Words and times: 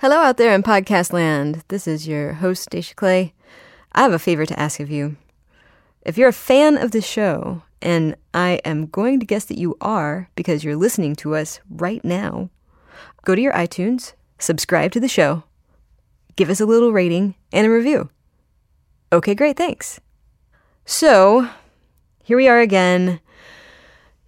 Hello 0.00 0.18
out 0.18 0.36
there 0.36 0.54
in 0.54 0.62
podcast 0.62 1.12
land. 1.12 1.64
This 1.66 1.88
is 1.88 2.06
your 2.06 2.34
host, 2.34 2.70
Dacia 2.70 2.94
Clay. 2.94 3.34
I 3.90 4.02
have 4.02 4.12
a 4.12 4.20
favor 4.20 4.46
to 4.46 4.56
ask 4.56 4.78
of 4.78 4.88
you. 4.88 5.16
If 6.02 6.16
you're 6.16 6.28
a 6.28 6.32
fan 6.32 6.78
of 6.78 6.92
the 6.92 7.00
show, 7.00 7.62
and 7.82 8.14
I 8.32 8.60
am 8.64 8.86
going 8.86 9.18
to 9.18 9.26
guess 9.26 9.44
that 9.46 9.58
you 9.58 9.76
are 9.80 10.30
because 10.36 10.62
you're 10.62 10.76
listening 10.76 11.16
to 11.16 11.34
us 11.34 11.58
right 11.68 12.04
now, 12.04 12.48
go 13.24 13.34
to 13.34 13.40
your 13.40 13.52
iTunes, 13.54 14.12
subscribe 14.38 14.92
to 14.92 15.00
the 15.00 15.08
show, 15.08 15.42
give 16.36 16.48
us 16.48 16.60
a 16.60 16.66
little 16.66 16.92
rating 16.92 17.34
and 17.52 17.66
a 17.66 17.70
review. 17.70 18.08
Okay, 19.12 19.34
great, 19.34 19.56
thanks. 19.56 19.98
So, 20.86 21.48
here 22.22 22.36
we 22.36 22.46
are 22.46 22.60
again, 22.60 23.18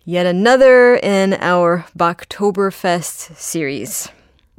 yet 0.05 0.27
another 0.27 0.96
in 0.96 1.34
our 1.34 1.87
Bachtoberfest 1.96 3.37
series. 3.37 4.09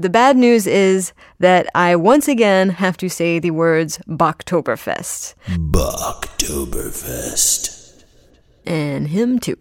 The 0.01 0.09
bad 0.09 0.35
news 0.35 0.65
is 0.65 1.13
that 1.37 1.67
I 1.75 1.95
once 1.95 2.27
again 2.27 2.71
have 2.71 2.97
to 2.97 3.07
say 3.07 3.37
the 3.37 3.51
words 3.51 3.99
Bachtoberfest. 4.07 5.35
Bachtoberfest. 5.45 8.03
And 8.65 9.09
him 9.09 9.37
too. 9.37 9.57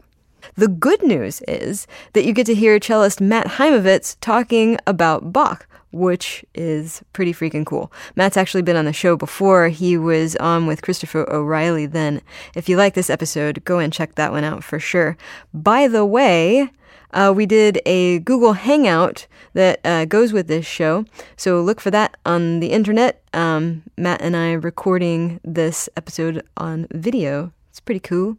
The 0.54 0.68
good 0.68 1.02
news 1.02 1.42
is 1.46 1.86
that 2.14 2.24
you 2.24 2.32
get 2.32 2.46
to 2.46 2.54
hear 2.54 2.80
cellist 2.80 3.20
Matt 3.20 3.48
Haimovitz 3.48 4.16
talking 4.22 4.78
about 4.86 5.30
Bach, 5.30 5.66
which 5.92 6.42
is 6.54 7.02
pretty 7.12 7.34
freaking 7.34 7.66
cool. 7.66 7.92
Matt's 8.16 8.38
actually 8.38 8.62
been 8.62 8.76
on 8.76 8.86
the 8.86 8.94
show 8.94 9.18
before. 9.18 9.68
He 9.68 9.98
was 9.98 10.36
on 10.36 10.66
with 10.66 10.80
Christopher 10.80 11.30
O'Riley 11.30 11.84
then. 11.84 12.22
If 12.54 12.66
you 12.66 12.78
like 12.78 12.94
this 12.94 13.10
episode, 13.10 13.62
go 13.66 13.78
and 13.78 13.92
check 13.92 14.14
that 14.14 14.32
one 14.32 14.44
out 14.44 14.64
for 14.64 14.78
sure. 14.78 15.18
By 15.52 15.86
the 15.86 16.06
way, 16.06 16.70
uh, 17.12 17.32
we 17.34 17.46
did 17.46 17.80
a 17.86 18.20
Google 18.20 18.52
Hangout 18.54 19.26
that 19.54 19.80
uh, 19.84 20.04
goes 20.04 20.32
with 20.32 20.46
this 20.46 20.66
show. 20.66 21.04
So 21.36 21.60
look 21.60 21.80
for 21.80 21.90
that 21.90 22.16
on 22.24 22.60
the 22.60 22.68
internet. 22.68 23.22
Um, 23.32 23.82
Matt 23.96 24.22
and 24.22 24.36
I 24.36 24.52
recording 24.52 25.40
this 25.44 25.88
episode 25.96 26.46
on 26.56 26.86
video. 26.92 27.52
It's 27.70 27.80
pretty 27.80 28.00
cool. 28.00 28.36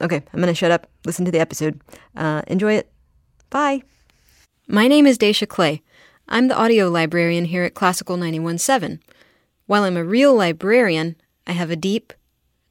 Okay, 0.00 0.22
I'm 0.32 0.40
going 0.40 0.48
to 0.48 0.54
shut 0.54 0.70
up, 0.70 0.88
listen 1.04 1.24
to 1.24 1.30
the 1.30 1.40
episode. 1.40 1.80
Uh, 2.16 2.42
enjoy 2.46 2.74
it. 2.74 2.90
Bye. 3.50 3.82
My 4.66 4.88
name 4.88 5.06
is 5.06 5.18
Dacia 5.18 5.46
Clay. 5.46 5.82
I'm 6.28 6.48
the 6.48 6.56
audio 6.56 6.88
librarian 6.88 7.44
here 7.44 7.64
at 7.64 7.74
Classical 7.74 8.16
917. 8.16 9.00
While 9.66 9.84
I'm 9.84 9.96
a 9.96 10.04
real 10.04 10.34
librarian, 10.34 11.16
I 11.46 11.52
have 11.52 11.70
a 11.70 11.76
deep, 11.76 12.12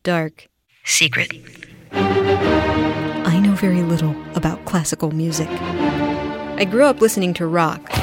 dark 0.03 0.47
secret. 0.83 1.31
I 1.91 3.39
know 3.39 3.53
very 3.53 3.83
little 3.83 4.11
about 4.11 4.22
classical 4.73 5.11
music. 5.11 5.47
I 5.51 6.65
grew 6.65 6.85
up 6.85 6.99
listening 6.99 7.35
to 7.35 7.45
rock, 7.45 7.95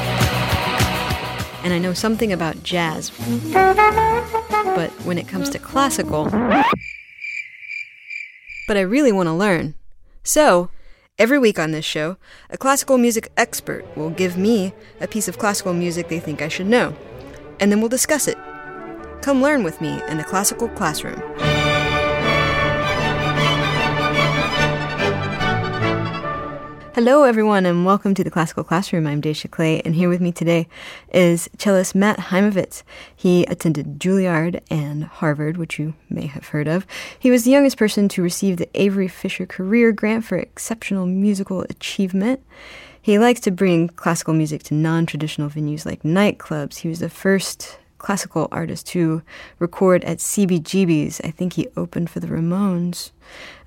and 1.65 1.73
I 1.73 1.81
know 1.81 1.93
something 1.93 2.33
about 2.33 2.63
jazz. 2.63 3.11
But 3.51 4.93
when 5.03 5.19
it 5.19 5.27
comes 5.27 5.51
to 5.51 5.59
classical, 5.59 6.27
but 8.69 8.77
I 8.77 8.83
really 8.83 9.11
want 9.11 9.27
to 9.27 9.33
learn. 9.33 9.75
So, 10.23 10.71
every 11.19 11.41
week 11.41 11.59
on 11.59 11.73
this 11.73 11.85
show, 11.85 12.19
a 12.51 12.57
classical 12.57 12.99
music 12.99 13.33
expert 13.37 13.85
will 13.97 14.11
give 14.11 14.39
me 14.39 14.73
a 15.01 15.09
piece 15.09 15.27
of 15.27 15.39
classical 15.39 15.73
music 15.73 16.07
they 16.07 16.21
think 16.21 16.41
I 16.41 16.47
should 16.47 16.69
know, 16.69 16.95
and 17.59 17.73
then 17.73 17.81
we'll 17.81 17.89
discuss 17.89 18.29
it. 18.29 18.39
Come 19.23 19.43
learn 19.43 19.65
with 19.65 19.81
me 19.81 20.01
in 20.07 20.19
the 20.19 20.25
classical 20.25 20.69
classroom. 20.69 21.50
Hello, 27.03 27.23
everyone, 27.23 27.65
and 27.65 27.87
welcome 27.87 28.13
to 28.13 28.23
the 28.23 28.31
Classical 28.31 28.63
Classroom. 28.63 29.07
I'm 29.07 29.23
Dacia 29.23 29.49
Clay, 29.49 29.81
and 29.87 29.95
here 29.95 30.11
with 30.11 30.21
me 30.21 30.33
today 30.33 30.69
is 31.15 31.49
cellist 31.57 31.95
Matt 31.95 32.19
Haimovitz. 32.19 32.83
He 33.17 33.45
attended 33.47 33.99
Juilliard 33.99 34.61
and 34.71 35.05
Harvard, 35.05 35.57
which 35.57 35.79
you 35.79 35.95
may 36.11 36.27
have 36.27 36.49
heard 36.49 36.69
of. 36.69 36.87
He 37.19 37.31
was 37.31 37.45
the 37.45 37.53
youngest 37.53 37.79
person 37.79 38.07
to 38.11 38.23
receive 38.23 38.59
the 38.59 38.69
Avery 38.75 39.09
Fisher 39.09 39.47
Career 39.47 39.93
Grant 39.93 40.27
for 40.27 40.37
Exceptional 40.37 41.07
Musical 41.07 41.63
Achievement. 41.63 42.43
He 43.01 43.19
likes 43.19 43.41
to 43.41 43.51
bring 43.51 43.89
classical 43.89 44.35
music 44.35 44.63
to 44.65 44.75
non 44.75 45.07
traditional 45.07 45.49
venues 45.49 45.87
like 45.87 46.03
nightclubs. 46.03 46.81
He 46.81 46.89
was 46.89 46.99
the 46.99 47.09
first 47.09 47.79
classical 48.01 48.49
artist 48.51 48.87
to 48.89 49.23
record 49.59 50.05
at 50.05 50.19
CBGB's. 50.19 51.21
I 51.23 51.31
think 51.31 51.53
he 51.53 51.69
opened 51.77 52.11
for 52.11 52.19
the 52.19 52.27
Ramones. 52.27 53.13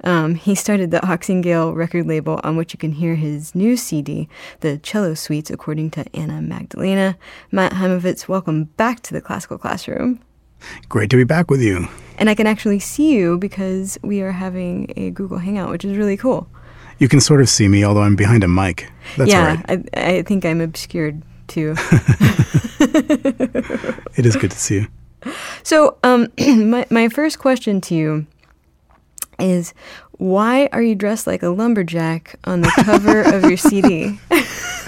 Um, 0.03 0.35
he 0.35 0.55
started 0.55 0.91
the 0.91 0.99
Oxingale 0.99 1.73
record 1.73 2.07
label 2.07 2.41
on 2.43 2.57
which 2.57 2.73
you 2.73 2.77
can 2.77 2.91
hear 2.91 3.15
his 3.15 3.55
new 3.55 3.77
CD, 3.77 4.27
The 4.59 4.77
Cello 4.79 5.13
Suites, 5.13 5.49
according 5.49 5.91
to 5.91 6.05
Anna 6.13 6.41
Magdalena. 6.41 7.17
Matt 7.51 7.73
Haimovitz, 7.73 8.27
welcome 8.27 8.65
back 8.75 8.99
to 9.03 9.13
the 9.13 9.21
classical 9.21 9.57
classroom. 9.57 10.19
Great 10.89 11.09
to 11.11 11.15
be 11.15 11.23
back 11.23 11.49
with 11.49 11.61
you. 11.61 11.87
And 12.17 12.29
I 12.29 12.35
can 12.35 12.47
actually 12.47 12.79
see 12.79 13.13
you 13.13 13.37
because 13.37 13.97
we 14.01 14.21
are 14.21 14.31
having 14.31 14.93
a 14.97 15.11
Google 15.11 15.37
Hangout, 15.37 15.69
which 15.69 15.85
is 15.85 15.97
really 15.97 16.17
cool. 16.17 16.47
You 16.99 17.07
can 17.07 17.19
sort 17.19 17.41
of 17.41 17.49
see 17.49 17.67
me, 17.67 17.83
although 17.83 18.03
I'm 18.03 18.15
behind 18.15 18.43
a 18.43 18.47
mic. 18.47 18.89
That's 19.17 19.31
yeah, 19.31 19.61
right. 19.67 19.89
I, 19.95 20.01
I 20.17 20.21
think 20.23 20.45
I'm 20.45 20.61
obscured 20.61 21.21
too. 21.47 21.75
it 24.17 24.25
is 24.25 24.35
good 24.35 24.51
to 24.51 24.57
see 24.57 24.75
you. 24.75 24.87
So, 25.63 25.97
um, 26.03 26.27
my, 26.39 26.85
my 26.89 27.09
first 27.09 27.39
question 27.39 27.81
to 27.81 27.95
you 27.95 28.27
is 29.39 29.73
why 30.13 30.69
are 30.71 30.81
you 30.81 30.95
dressed 30.95 31.27
like 31.27 31.43
a 31.43 31.49
lumberjack 31.49 32.35
on 32.43 32.61
the 32.61 32.71
cover 32.83 33.21
of 33.21 33.43
your 33.43 33.57
CD? 33.57 34.19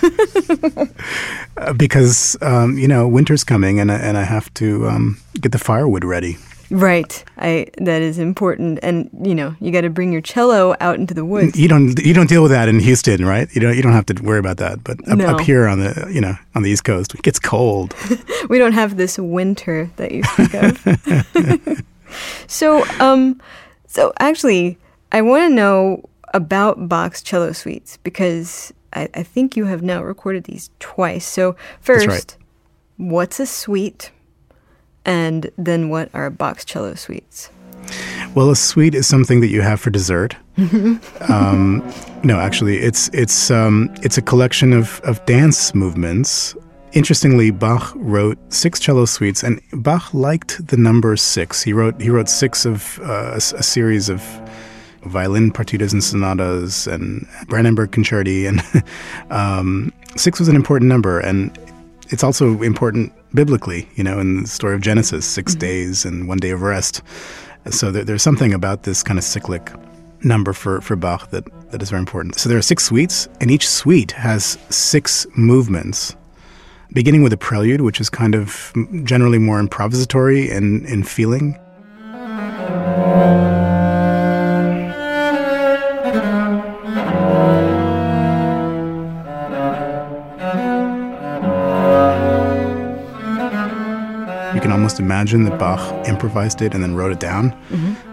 uh, 1.57 1.73
because 1.73 2.37
um, 2.41 2.77
you 2.77 2.87
know 2.87 3.07
winter's 3.07 3.43
coming, 3.43 3.79
and 3.79 3.91
and 3.91 4.17
I 4.17 4.23
have 4.23 4.53
to 4.55 4.87
um, 4.87 5.17
get 5.39 5.51
the 5.51 5.59
firewood 5.59 6.03
ready. 6.03 6.37
Right, 6.71 7.23
I 7.37 7.67
that 7.77 8.01
is 8.01 8.17
important, 8.17 8.79
and 8.81 9.09
you 9.21 9.35
know 9.35 9.55
you 9.59 9.71
got 9.71 9.81
to 9.81 9.89
bring 9.89 10.11
your 10.11 10.21
cello 10.21 10.75
out 10.79 10.95
into 10.95 11.13
the 11.13 11.25
woods. 11.25 11.57
You 11.57 11.67
don't 11.67 11.99
you 11.99 12.13
don't 12.13 12.27
deal 12.27 12.41
with 12.41 12.51
that 12.51 12.67
in 12.67 12.79
Houston, 12.79 13.25
right? 13.25 13.47
You 13.53 13.61
don't 13.61 13.75
you 13.75 13.83
don't 13.83 13.93
have 13.93 14.07
to 14.07 14.23
worry 14.23 14.39
about 14.39 14.57
that. 14.57 14.83
But 14.83 15.07
up, 15.07 15.17
No. 15.17 15.27
up 15.27 15.41
here 15.41 15.67
on 15.67 15.79
the 15.79 16.09
you 16.11 16.21
know 16.21 16.35
on 16.55 16.63
the 16.63 16.71
East 16.71 16.83
Coast, 16.83 17.13
it 17.13 17.21
gets 17.21 17.39
cold. 17.39 17.93
we 18.49 18.57
don't 18.57 18.73
have 18.73 18.97
this 18.97 19.19
winter 19.19 19.91
that 19.97 20.11
you 20.11 20.23
speak 20.23 20.53
of. 20.55 21.83
so, 22.47 22.83
um, 22.99 23.41
so 23.87 24.13
actually, 24.19 24.77
I 25.11 25.21
want 25.21 25.49
to 25.49 25.53
know 25.53 26.03
about 26.33 26.89
Bach's 26.89 27.21
cello 27.21 27.51
suites 27.51 27.97
because 28.03 28.73
I, 28.93 29.09
I 29.13 29.23
think 29.23 29.55
you 29.55 29.65
have 29.65 29.81
now 29.83 30.03
recorded 30.03 30.45
these 30.45 30.69
twice. 30.79 31.25
So 31.25 31.55
first, 31.79 32.07
right. 32.07 32.37
what's 32.97 33.39
a 33.39 33.45
suite, 33.45 34.11
and 35.05 35.49
then 35.57 35.89
what 35.89 36.09
are 36.13 36.29
Bach's 36.29 36.65
cello 36.65 36.95
suites? 36.95 37.49
Well, 38.33 38.49
a 38.49 38.55
sweet 38.55 38.95
is 38.95 39.07
something 39.07 39.39
that 39.41 39.47
you 39.47 39.61
have 39.61 39.79
for 39.79 39.89
dessert. 39.89 40.35
um, 41.29 41.93
no, 42.23 42.39
actually, 42.39 42.77
it's 42.77 43.09
it's 43.09 43.51
um, 43.51 43.93
it's 44.01 44.17
a 44.17 44.21
collection 44.21 44.73
of, 44.73 44.99
of 45.03 45.25
dance 45.25 45.73
movements. 45.73 46.55
Interestingly, 46.93 47.51
Bach 47.51 47.93
wrote 47.95 48.37
six 48.51 48.79
cello 48.79 49.05
suites, 49.05 49.43
and 49.43 49.61
Bach 49.73 50.13
liked 50.13 50.67
the 50.67 50.77
number 50.77 51.15
six. 51.15 51.61
He 51.61 51.73
wrote 51.73 52.01
he 52.01 52.09
wrote 52.09 52.29
six 52.29 52.65
of 52.65 52.99
uh, 53.03 53.31
a, 53.33 53.37
a 53.37 53.63
series 53.63 54.09
of 54.09 54.21
violin 55.03 55.51
partitas 55.51 55.93
and 55.93 56.03
sonatas 56.03 56.87
and 56.87 57.27
Brandenburg 57.47 57.91
concerti, 57.91 58.47
and 58.47 58.61
um, 59.31 59.93
six 60.15 60.39
was 60.39 60.47
an 60.47 60.55
important 60.55 60.89
number, 60.89 61.19
and 61.19 61.57
it's 62.09 62.23
also 62.23 62.61
important 62.61 63.13
biblically. 63.35 63.87
You 63.95 64.03
know, 64.03 64.19
in 64.19 64.43
the 64.43 64.47
story 64.47 64.75
of 64.75 64.81
Genesis, 64.81 65.25
6 65.25 65.51
mm-hmm. 65.51 65.59
days 65.59 66.05
and 66.05 66.27
one 66.27 66.37
day 66.37 66.51
of 66.51 66.61
rest. 66.61 67.01
So 67.69 67.91
there, 67.91 68.03
there's 68.03 68.23
something 68.23 68.53
about 68.53 68.83
this 68.83 69.03
kind 69.03 69.19
of 69.19 69.25
cyclic 69.25 69.71
number 70.23 70.53
for, 70.53 70.81
for 70.81 70.95
Bach 70.95 71.29
that, 71.31 71.45
that 71.71 71.81
is 71.81 71.89
very 71.89 71.99
important. 71.99 72.35
So 72.35 72.49
there 72.49 72.57
are 72.57 72.63
six 72.63 72.83
suites, 72.85 73.27
and 73.39 73.51
each 73.51 73.67
suite 73.67 74.11
has 74.11 74.57
six 74.69 75.25
movements, 75.35 76.15
beginning 76.93 77.23
with 77.23 77.33
a 77.33 77.37
prelude, 77.37 77.81
which 77.81 78.01
is 78.01 78.09
kind 78.09 78.35
of 78.35 78.73
generally 79.03 79.39
more 79.39 79.61
improvisatory 79.61 80.49
in, 80.49 80.85
in 80.85 81.03
feeling. 81.03 81.59
Almost 94.95 94.99
imagine 94.99 95.43
that 95.43 95.59
Bach 95.59 96.07
improvised 96.07 96.61
it 96.61 96.73
and 96.73 96.81
then 96.81 96.95
wrote 96.95 97.11
it 97.11 97.19
down 97.19 97.51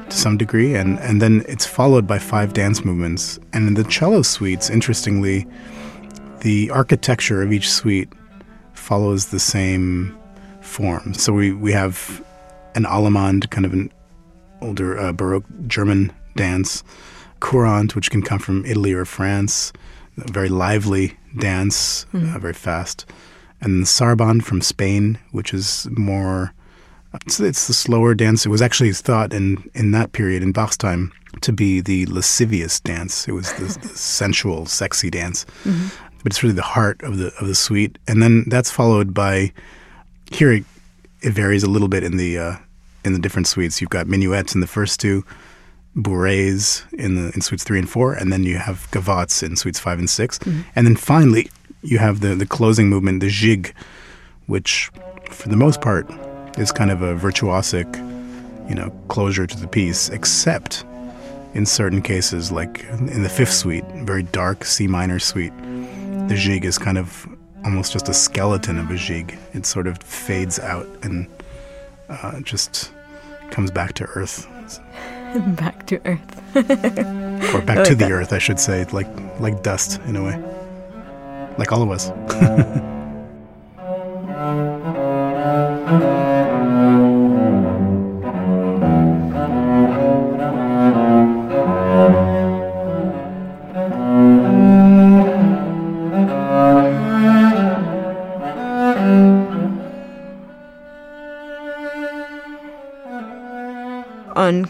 to 0.08 0.16
some 0.16 0.36
degree, 0.36 0.74
and, 0.74 0.98
and 1.00 1.20
then 1.22 1.44
it's 1.48 1.66
followed 1.66 2.06
by 2.06 2.18
five 2.18 2.52
dance 2.52 2.84
movements. 2.84 3.38
And 3.52 3.68
in 3.68 3.74
the 3.74 3.84
cello 3.84 4.22
suites, 4.22 4.68
interestingly, 4.70 5.46
the 6.40 6.70
architecture 6.70 7.42
of 7.42 7.52
each 7.52 7.70
suite 7.70 8.08
follows 8.74 9.26
the 9.26 9.38
same 9.38 10.16
form. 10.60 11.14
So 11.14 11.32
we, 11.32 11.52
we 11.52 11.72
have 11.72 12.24
an 12.74 12.84
allemande, 12.84 13.48
kind 13.50 13.64
of 13.64 13.72
an 13.72 13.92
older 14.60 14.98
uh, 14.98 15.12
Baroque 15.12 15.46
German 15.68 16.12
dance, 16.34 16.82
courant, 17.38 17.94
which 17.94 18.10
can 18.10 18.22
come 18.22 18.40
from 18.40 18.64
Italy 18.66 18.92
or 18.92 19.04
France, 19.04 19.72
a 20.18 20.32
very 20.32 20.48
lively 20.48 21.16
dance, 21.38 22.06
uh, 22.12 22.38
very 22.38 22.54
fast, 22.54 23.06
and 23.60 23.82
the 23.82 23.86
Saraband 23.86 24.42
from 24.42 24.60
Spain, 24.60 25.18
which 25.30 25.54
is 25.54 25.86
more. 25.92 26.52
It's, 27.14 27.40
it's 27.40 27.66
the 27.66 27.74
slower 27.74 28.14
dance. 28.14 28.46
It 28.46 28.48
was 28.48 28.62
actually 28.62 28.92
thought 28.92 29.32
in 29.32 29.70
in 29.74 29.92
that 29.92 30.12
period 30.12 30.42
in 30.42 30.52
Bach's 30.52 30.76
time 30.76 31.12
to 31.40 31.52
be 31.52 31.80
the 31.80 32.06
lascivious 32.06 32.80
dance. 32.80 33.26
It 33.28 33.32
was 33.32 33.52
the, 33.54 33.78
the 33.80 33.88
sensual, 33.96 34.66
sexy 34.66 35.10
dance. 35.10 35.44
Mm-hmm. 35.64 35.88
But 36.22 36.32
it's 36.32 36.42
really 36.42 36.54
the 36.54 36.62
heart 36.62 37.02
of 37.02 37.18
the 37.18 37.32
of 37.40 37.46
the 37.46 37.54
suite. 37.54 37.98
And 38.06 38.22
then 38.22 38.44
that's 38.48 38.70
followed 38.70 39.12
by 39.12 39.52
here 40.30 40.52
it, 40.52 40.64
it 41.20 41.32
varies 41.32 41.62
a 41.62 41.70
little 41.70 41.88
bit 41.88 42.04
in 42.04 42.16
the 42.16 42.38
uh, 42.38 42.56
in 43.04 43.12
the 43.12 43.18
different 43.18 43.46
suites. 43.46 43.80
You've 43.80 43.90
got 43.90 44.06
minuets 44.06 44.54
in 44.54 44.60
the 44.60 44.66
first 44.66 45.00
two, 45.00 45.24
bourrées 45.96 46.90
in 46.94 47.16
the 47.16 47.32
in 47.34 47.40
suites 47.40 47.64
three 47.64 47.78
and 47.78 47.90
four, 47.90 48.14
and 48.14 48.32
then 48.32 48.44
you 48.44 48.56
have 48.58 48.88
gavottes 48.90 49.42
in 49.42 49.56
suites 49.56 49.78
five 49.78 49.98
and 49.98 50.08
6 50.08 50.38
mm-hmm. 50.38 50.60
and 50.76 50.86
then 50.86 50.96
finally 50.96 51.50
you 51.82 51.98
have 51.98 52.20
the 52.20 52.34
the 52.34 52.46
closing 52.46 52.88
movement, 52.88 53.20
the 53.20 53.28
jig, 53.28 53.74
which 54.46 54.90
for 55.30 55.48
the 55.48 55.56
most 55.56 55.80
part 55.80 56.08
is 56.58 56.72
kind 56.72 56.90
of 56.90 57.02
a 57.02 57.14
virtuosic, 57.14 57.96
you 58.68 58.74
know, 58.74 58.90
closure 59.08 59.46
to 59.46 59.58
the 59.58 59.68
piece, 59.68 60.08
except 60.10 60.84
in 61.54 61.66
certain 61.66 62.00
cases, 62.02 62.50
like 62.50 62.84
in 62.90 63.22
the 63.22 63.28
fifth 63.28 63.52
suite, 63.52 63.84
very 64.04 64.22
dark 64.22 64.64
C 64.64 64.86
minor 64.86 65.18
suite, 65.18 65.52
the 66.28 66.34
jig 66.36 66.64
is 66.64 66.78
kind 66.78 66.96
of 66.98 67.26
almost 67.64 67.92
just 67.92 68.08
a 68.08 68.14
skeleton 68.14 68.78
of 68.78 68.90
a 68.90 68.96
jig. 68.96 69.36
It 69.52 69.66
sort 69.66 69.86
of 69.86 69.98
fades 69.98 70.58
out 70.58 70.86
and 71.02 71.28
uh, 72.08 72.40
just 72.40 72.92
comes 73.50 73.70
back 73.70 73.92
to 73.94 74.04
earth. 74.04 74.48
back 75.56 75.86
to 75.86 76.00
earth. 76.06 76.56
or 77.54 77.60
back 77.62 77.76
like 77.78 77.86
to 77.88 77.94
the 77.94 78.04
that. 78.06 78.12
earth, 78.12 78.32
I 78.32 78.38
should 78.38 78.60
say, 78.60 78.84
like 78.86 79.08
like 79.40 79.62
dust 79.62 80.00
in 80.06 80.16
a 80.16 80.22
way. 80.24 80.38
Like 81.58 81.72
all 81.72 81.82
of 81.82 81.90
us. 81.90 82.10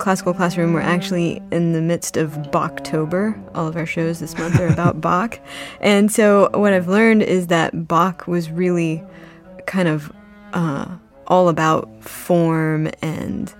Classical 0.02 0.34
Classroom, 0.34 0.72
we're 0.72 0.81
actually 0.81 1.40
in 1.52 1.75
the 1.75 1.81
midst 1.81 2.16
of 2.16 2.32
Bachtober. 2.50 3.40
All 3.54 3.69
of 3.69 3.76
our 3.76 3.87
shows 3.87 4.19
this 4.19 4.37
month 4.37 4.58
are 4.58 4.66
about 4.66 5.00
Bach. 5.00 5.38
And 5.81 6.10
so, 6.10 6.50
what 6.54 6.72
I've 6.72 6.88
learned 6.88 7.22
is 7.22 7.46
that 7.46 7.87
Bach 7.87 8.26
was 8.26 8.50
really 8.50 9.00
kind 9.66 9.87
of 9.87 10.12
uh, 10.54 10.88
all 11.28 11.49
about 11.49 11.88
form 12.02 12.90
and 13.00 13.54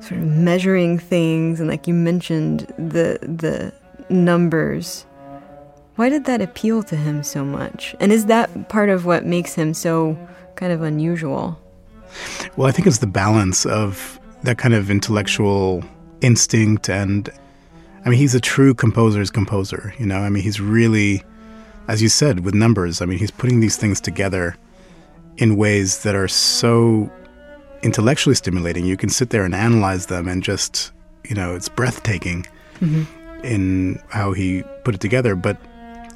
sort 0.00 0.20
of 0.20 0.26
measuring 0.26 0.98
things. 0.98 1.60
And, 1.60 1.70
like 1.70 1.88
you 1.88 1.94
mentioned, 1.94 2.66
the, 2.76 3.18
the 3.22 3.72
numbers. 4.12 5.06
Why 5.96 6.10
did 6.10 6.26
that 6.26 6.42
appeal 6.42 6.82
to 6.82 6.96
him 6.96 7.22
so 7.22 7.42
much? 7.42 7.96
And 8.00 8.12
is 8.12 8.26
that 8.26 8.68
part 8.68 8.90
of 8.90 9.06
what 9.06 9.24
makes 9.24 9.54
him 9.54 9.72
so 9.72 10.18
kind 10.56 10.74
of 10.74 10.82
unusual? 10.82 11.58
Well, 12.58 12.68
I 12.68 12.70
think 12.70 12.86
it's 12.86 12.98
the 12.98 13.06
balance 13.06 13.64
of 13.64 14.19
that 14.42 14.58
kind 14.58 14.74
of 14.74 14.90
intellectual 14.90 15.84
instinct 16.20 16.88
and 16.88 17.28
I 18.04 18.08
mean 18.08 18.18
he's 18.18 18.34
a 18.34 18.40
true 18.40 18.74
composer's 18.74 19.30
composer, 19.30 19.94
you 19.98 20.06
know. 20.06 20.18
I 20.18 20.30
mean 20.30 20.42
he's 20.42 20.60
really 20.60 21.22
as 21.88 22.02
you 22.02 22.08
said 22.08 22.40
with 22.40 22.54
numbers, 22.54 23.02
I 23.02 23.06
mean 23.06 23.18
he's 23.18 23.30
putting 23.30 23.60
these 23.60 23.76
things 23.76 24.00
together 24.00 24.56
in 25.36 25.56
ways 25.56 26.02
that 26.02 26.14
are 26.14 26.28
so 26.28 27.10
intellectually 27.82 28.34
stimulating. 28.34 28.84
You 28.84 28.96
can 28.96 29.08
sit 29.08 29.30
there 29.30 29.44
and 29.44 29.54
analyze 29.54 30.06
them 30.06 30.28
and 30.28 30.42
just, 30.42 30.92
you 31.24 31.34
know, 31.34 31.54
it's 31.54 31.68
breathtaking 31.68 32.46
mm-hmm. 32.80 33.44
in 33.44 34.00
how 34.08 34.32
he 34.32 34.62
put 34.84 34.94
it 34.94 35.00
together, 35.00 35.34
but 35.34 35.56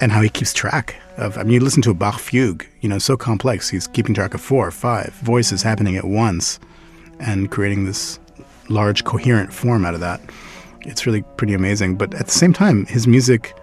and 0.01 0.11
how 0.11 0.21
he 0.21 0.29
keeps 0.29 0.53
track 0.53 0.97
of. 1.17 1.39
I 1.39 1.43
mean, 1.43 1.53
you 1.53 1.61
listen 1.61 1.83
to 1.83 1.91
a 1.91 1.95
Bach 1.95 2.19
fugue, 2.19 2.67
you 2.81 2.89
know, 2.89 2.99
so 2.99 3.17
complex. 3.17 3.69
He's 3.69 3.87
keeping 3.87 4.15
track 4.15 4.35
of 4.35 4.41
four 4.41 4.67
or 4.67 4.73
five 4.73 5.15
voices 5.23 5.63
happening 5.63 5.97
at 5.97 6.05
once 6.05 6.59
and 7.21 7.51
creating 7.51 7.85
this 7.85 8.19
large 8.69 9.05
coherent 9.05 9.53
form 9.53 9.85
out 9.85 9.95
of 9.95 10.01
that. 10.01 10.21
It's 10.83 11.07
really 11.07 11.23
pretty 11.37 11.55
amazing. 11.55 11.97
But 11.97 12.15
at 12.15 12.27
the 12.27 12.33
same 12.33 12.53
time, 12.53 12.87
his 12.87 13.07
music 13.07 13.55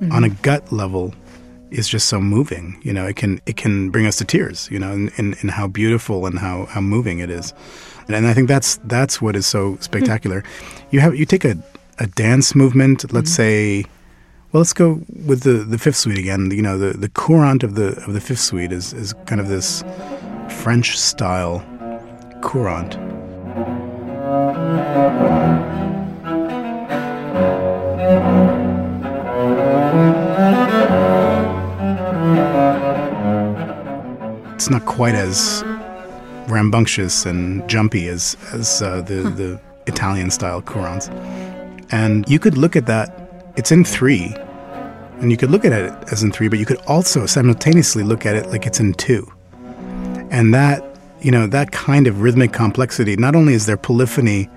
mm-hmm. 0.00 0.12
on 0.12 0.24
a 0.24 0.28
gut 0.28 0.72
level 0.72 1.14
is 1.70 1.88
just 1.88 2.08
so 2.08 2.20
moving. 2.20 2.78
You 2.82 2.92
know, 2.92 3.06
it 3.06 3.16
can 3.16 3.40
it 3.46 3.56
can 3.56 3.90
bring 3.90 4.06
us 4.06 4.16
to 4.16 4.24
tears. 4.24 4.68
You 4.70 4.78
know, 4.78 4.92
in, 4.92 5.10
in, 5.16 5.34
in 5.40 5.48
how 5.48 5.66
beautiful 5.66 6.26
and 6.26 6.38
how, 6.38 6.66
how 6.66 6.80
moving 6.80 7.20
it 7.20 7.30
is. 7.30 7.54
And, 8.06 8.16
and 8.16 8.26
I 8.26 8.34
think 8.34 8.48
that's 8.48 8.76
that's 8.84 9.22
what 9.22 9.36
is 9.36 9.46
so 9.46 9.76
spectacular. 9.80 10.44
you 10.90 11.00
have 11.00 11.16
you 11.16 11.24
take 11.24 11.44
a, 11.44 11.56
a 11.98 12.06
dance 12.06 12.54
movement. 12.54 13.12
Let's 13.12 13.30
mm-hmm. 13.30 13.82
say, 13.82 13.84
well, 14.52 14.60
let's 14.60 14.72
go 14.72 15.00
with 15.24 15.42
the, 15.42 15.64
the 15.64 15.78
fifth 15.78 15.96
suite 15.96 16.18
again. 16.18 16.50
You 16.50 16.62
know, 16.62 16.78
the, 16.78 16.96
the 16.96 17.08
courant 17.08 17.62
of 17.62 17.74
the 17.74 17.96
of 18.04 18.12
the 18.12 18.20
fifth 18.20 18.40
suite 18.40 18.72
is 18.72 18.92
is 18.92 19.14
kind 19.26 19.40
of 19.40 19.48
this 19.48 19.82
French 20.48 20.98
style 20.98 21.64
courant. 22.42 22.98
It's 34.54 34.68
not 34.68 34.84
quite 34.84 35.14
as 35.14 35.64
rambunctious 36.48 37.24
and 37.24 37.66
jumpy 37.68 38.08
as 38.08 38.36
as 38.52 38.82
uh, 38.82 39.00
the 39.00 39.22
huh. 39.22 39.30
the 39.30 39.60
Italian 39.86 40.30
style 40.30 40.60
courants. 40.60 41.08
And 41.90 42.28
you 42.28 42.38
could 42.38 42.58
look 42.58 42.76
at 42.76 42.86
that. 42.86 43.18
It's 43.56 43.70
in 43.70 43.84
three, 43.84 44.34
and 45.20 45.30
you 45.30 45.36
could 45.36 45.50
look 45.50 45.64
at 45.64 45.72
it 45.72 45.92
as 46.10 46.22
in 46.22 46.32
three, 46.32 46.48
but 46.48 46.58
you 46.58 46.66
could 46.66 46.80
also 46.86 47.26
simultaneously 47.26 48.02
look 48.02 48.24
at 48.24 48.34
it 48.34 48.46
like 48.46 48.66
it's 48.66 48.80
in 48.80 48.94
two. 48.94 49.30
And 50.30 50.54
that 50.54 50.91
you 51.22 51.30
know 51.30 51.46
that 51.46 51.70
kind 51.70 52.06
of 52.06 52.20
rhythmic 52.20 52.52
complexity. 52.52 53.16
Not 53.16 53.34
only 53.34 53.54
is 53.54 53.66
there 53.66 53.76
polyphony 53.76 54.48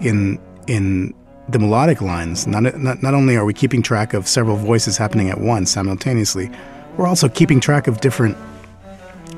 in 0.00 0.38
in 0.66 1.14
the 1.48 1.58
melodic 1.58 2.00
lines, 2.00 2.46
not, 2.46 2.62
not 2.78 3.02
not 3.02 3.14
only 3.14 3.36
are 3.36 3.44
we 3.44 3.54
keeping 3.54 3.82
track 3.82 4.14
of 4.14 4.28
several 4.28 4.56
voices 4.56 4.96
happening 4.96 5.30
at 5.30 5.40
once 5.40 5.70
simultaneously, 5.70 6.50
we're 6.96 7.06
also 7.06 7.28
keeping 7.28 7.60
track 7.60 7.86
of 7.86 8.00
different 8.00 8.36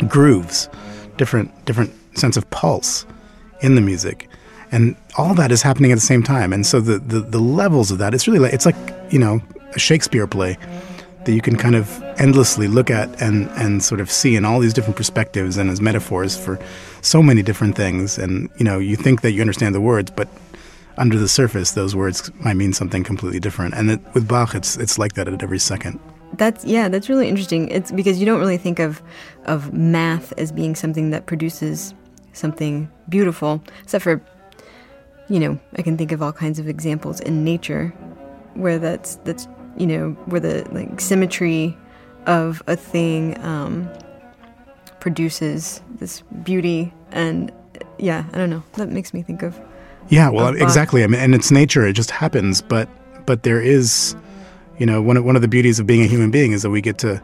grooves, 0.09 0.69
different 1.17 1.65
different 1.65 1.93
sense 2.17 2.37
of 2.37 2.49
pulse 2.51 3.07
in 3.61 3.75
the 3.75 3.81
music, 3.81 4.29
and 4.73 4.97
all 5.17 5.35
that 5.35 5.53
is 5.53 5.63
happening 5.63 5.93
at 5.93 5.97
the 5.97 6.01
same 6.01 6.23
time. 6.23 6.53
And 6.53 6.67
so 6.67 6.81
the 6.81 6.99
the, 6.99 7.21
the 7.21 7.41
levels 7.41 7.91
of 7.91 7.99
that, 7.99 8.15
it's 8.15 8.27
really 8.27 8.41
like 8.41 8.53
it's 8.53 8.67
like 8.67 8.77
you 9.11 9.19
know 9.19 9.41
a 9.75 9.79
Shakespeare 9.79 10.27
play 10.27 10.57
that 11.25 11.33
you 11.33 11.41
can 11.41 11.57
kind 11.57 11.75
of 11.75 12.03
endlessly 12.19 12.69
look 12.69 12.91
at 12.91 13.21
and, 13.21 13.49
and 13.51 13.83
sort 13.83 14.01
of 14.01 14.11
see 14.11 14.37
in 14.37 14.45
all 14.45 14.61
these 14.61 14.73
different 14.73 14.97
perspectives 14.97 15.57
and 15.57 15.71
as 15.71 15.81
metaphors 15.81 16.37
for 16.37 16.59
so 17.03 17.23
many 17.23 17.43
different 17.43 17.77
things. 17.77 18.19
And, 18.19 18.51
you 18.57 18.65
know, 18.65 18.79
you 18.79 18.97
think 18.97 19.23
that 19.23 19.33
you 19.33 19.41
understand 19.41 19.75
the 19.75 19.81
words, 19.81 20.11
but 20.11 20.29
under 20.97 21.19
the 21.19 21.29
surface, 21.29 21.73
those 21.73 21.97
words 21.97 22.31
might 22.41 22.55
mean 22.55 22.73
something 22.73 23.03
completely 23.03 23.41
different. 23.41 23.75
And 23.75 23.91
it, 23.91 24.01
with 24.15 24.29
Bach, 24.29 24.55
it's, 24.55 24.77
it's 24.77 24.99
like 24.99 25.15
that 25.15 25.29
at 25.29 25.43
every 25.43 25.59
second. 25.59 25.99
That's 26.37 26.65
yeah, 26.65 26.89
that's 26.89 27.09
really 27.09 27.29
interesting. 27.29 27.69
It's 27.69 27.93
because 27.93 28.19
you 28.19 28.27
don't 28.27 28.41
really 28.41 28.57
think 28.57 28.81
of 28.81 29.01
of 29.45 29.73
math 29.73 30.33
as 30.37 30.51
being 30.51 30.75
something 30.75 31.11
that 31.11 31.27
produces 31.27 31.95
something 32.33 32.91
beautiful, 33.09 33.63
except 33.85 34.03
for 34.03 34.21
you 35.29 35.41
know, 35.41 35.59
I 35.77 35.83
can 35.83 35.97
think 35.97 36.13
of 36.13 36.23
all 36.23 36.33
kinds 36.33 36.59
of 36.59 36.69
examples 36.69 37.21
in 37.21 37.45
nature 37.45 37.89
where 38.55 38.79
that's 38.79 39.17
that's 39.25 39.47
you 39.77 39.87
know, 39.87 40.11
where 40.27 40.41
the 40.41 40.67
like 40.73 41.01
symmetry 41.01 41.77
of 42.27 42.63
a 42.67 42.77
thing 42.77 43.39
um, 43.45 43.89
produces 45.01 45.83
this 45.99 46.23
beauty 46.43 46.93
and 47.13 47.53
yeah, 47.99 48.25
I 48.33 48.39
don't 48.39 48.51
know. 48.51 48.63
That 48.75 48.89
makes 48.89 49.15
me 49.15 49.23
think 49.23 49.43
of 49.43 49.61
yeah, 50.09 50.29
well, 50.29 50.49
of 50.49 50.57
exactly. 50.57 51.03
I 51.03 51.07
mean, 51.07 51.21
and 51.21 51.35
it's 51.35 51.51
nature; 51.51 51.87
it 51.87 51.95
just 51.95 52.11
happens. 52.11 52.61
But 52.61 52.89
but 53.27 53.43
there 53.43 53.61
is, 53.61 54.15
you 54.79 54.87
know, 54.87 55.01
one 55.01 55.17
of, 55.17 55.25
one 55.25 55.37
of 55.37 55.43
the 55.43 55.49
beauties 55.49 55.79
of 55.79 55.87
being 55.87 56.03
a 56.03 56.07
human 56.07 56.31
being 56.31 56.53
is 56.53 56.63
that 56.63 56.71
we 56.71 56.81
get 56.81 56.99
to 56.99 57.23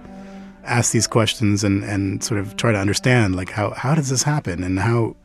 ask 0.65 0.93
these 0.93 1.07
questions 1.07 1.65
and 1.65 1.85
and 1.85 2.23
sort 2.23 2.41
of 2.41 2.57
try 2.57 2.73
to 2.73 2.79
understand 2.79 3.35
like 3.35 3.51
how 3.51 3.71
how 3.71 3.95
does 3.95 4.09
this 4.09 4.23
happen 4.23 4.63
and 4.63 4.79
how 4.79 5.17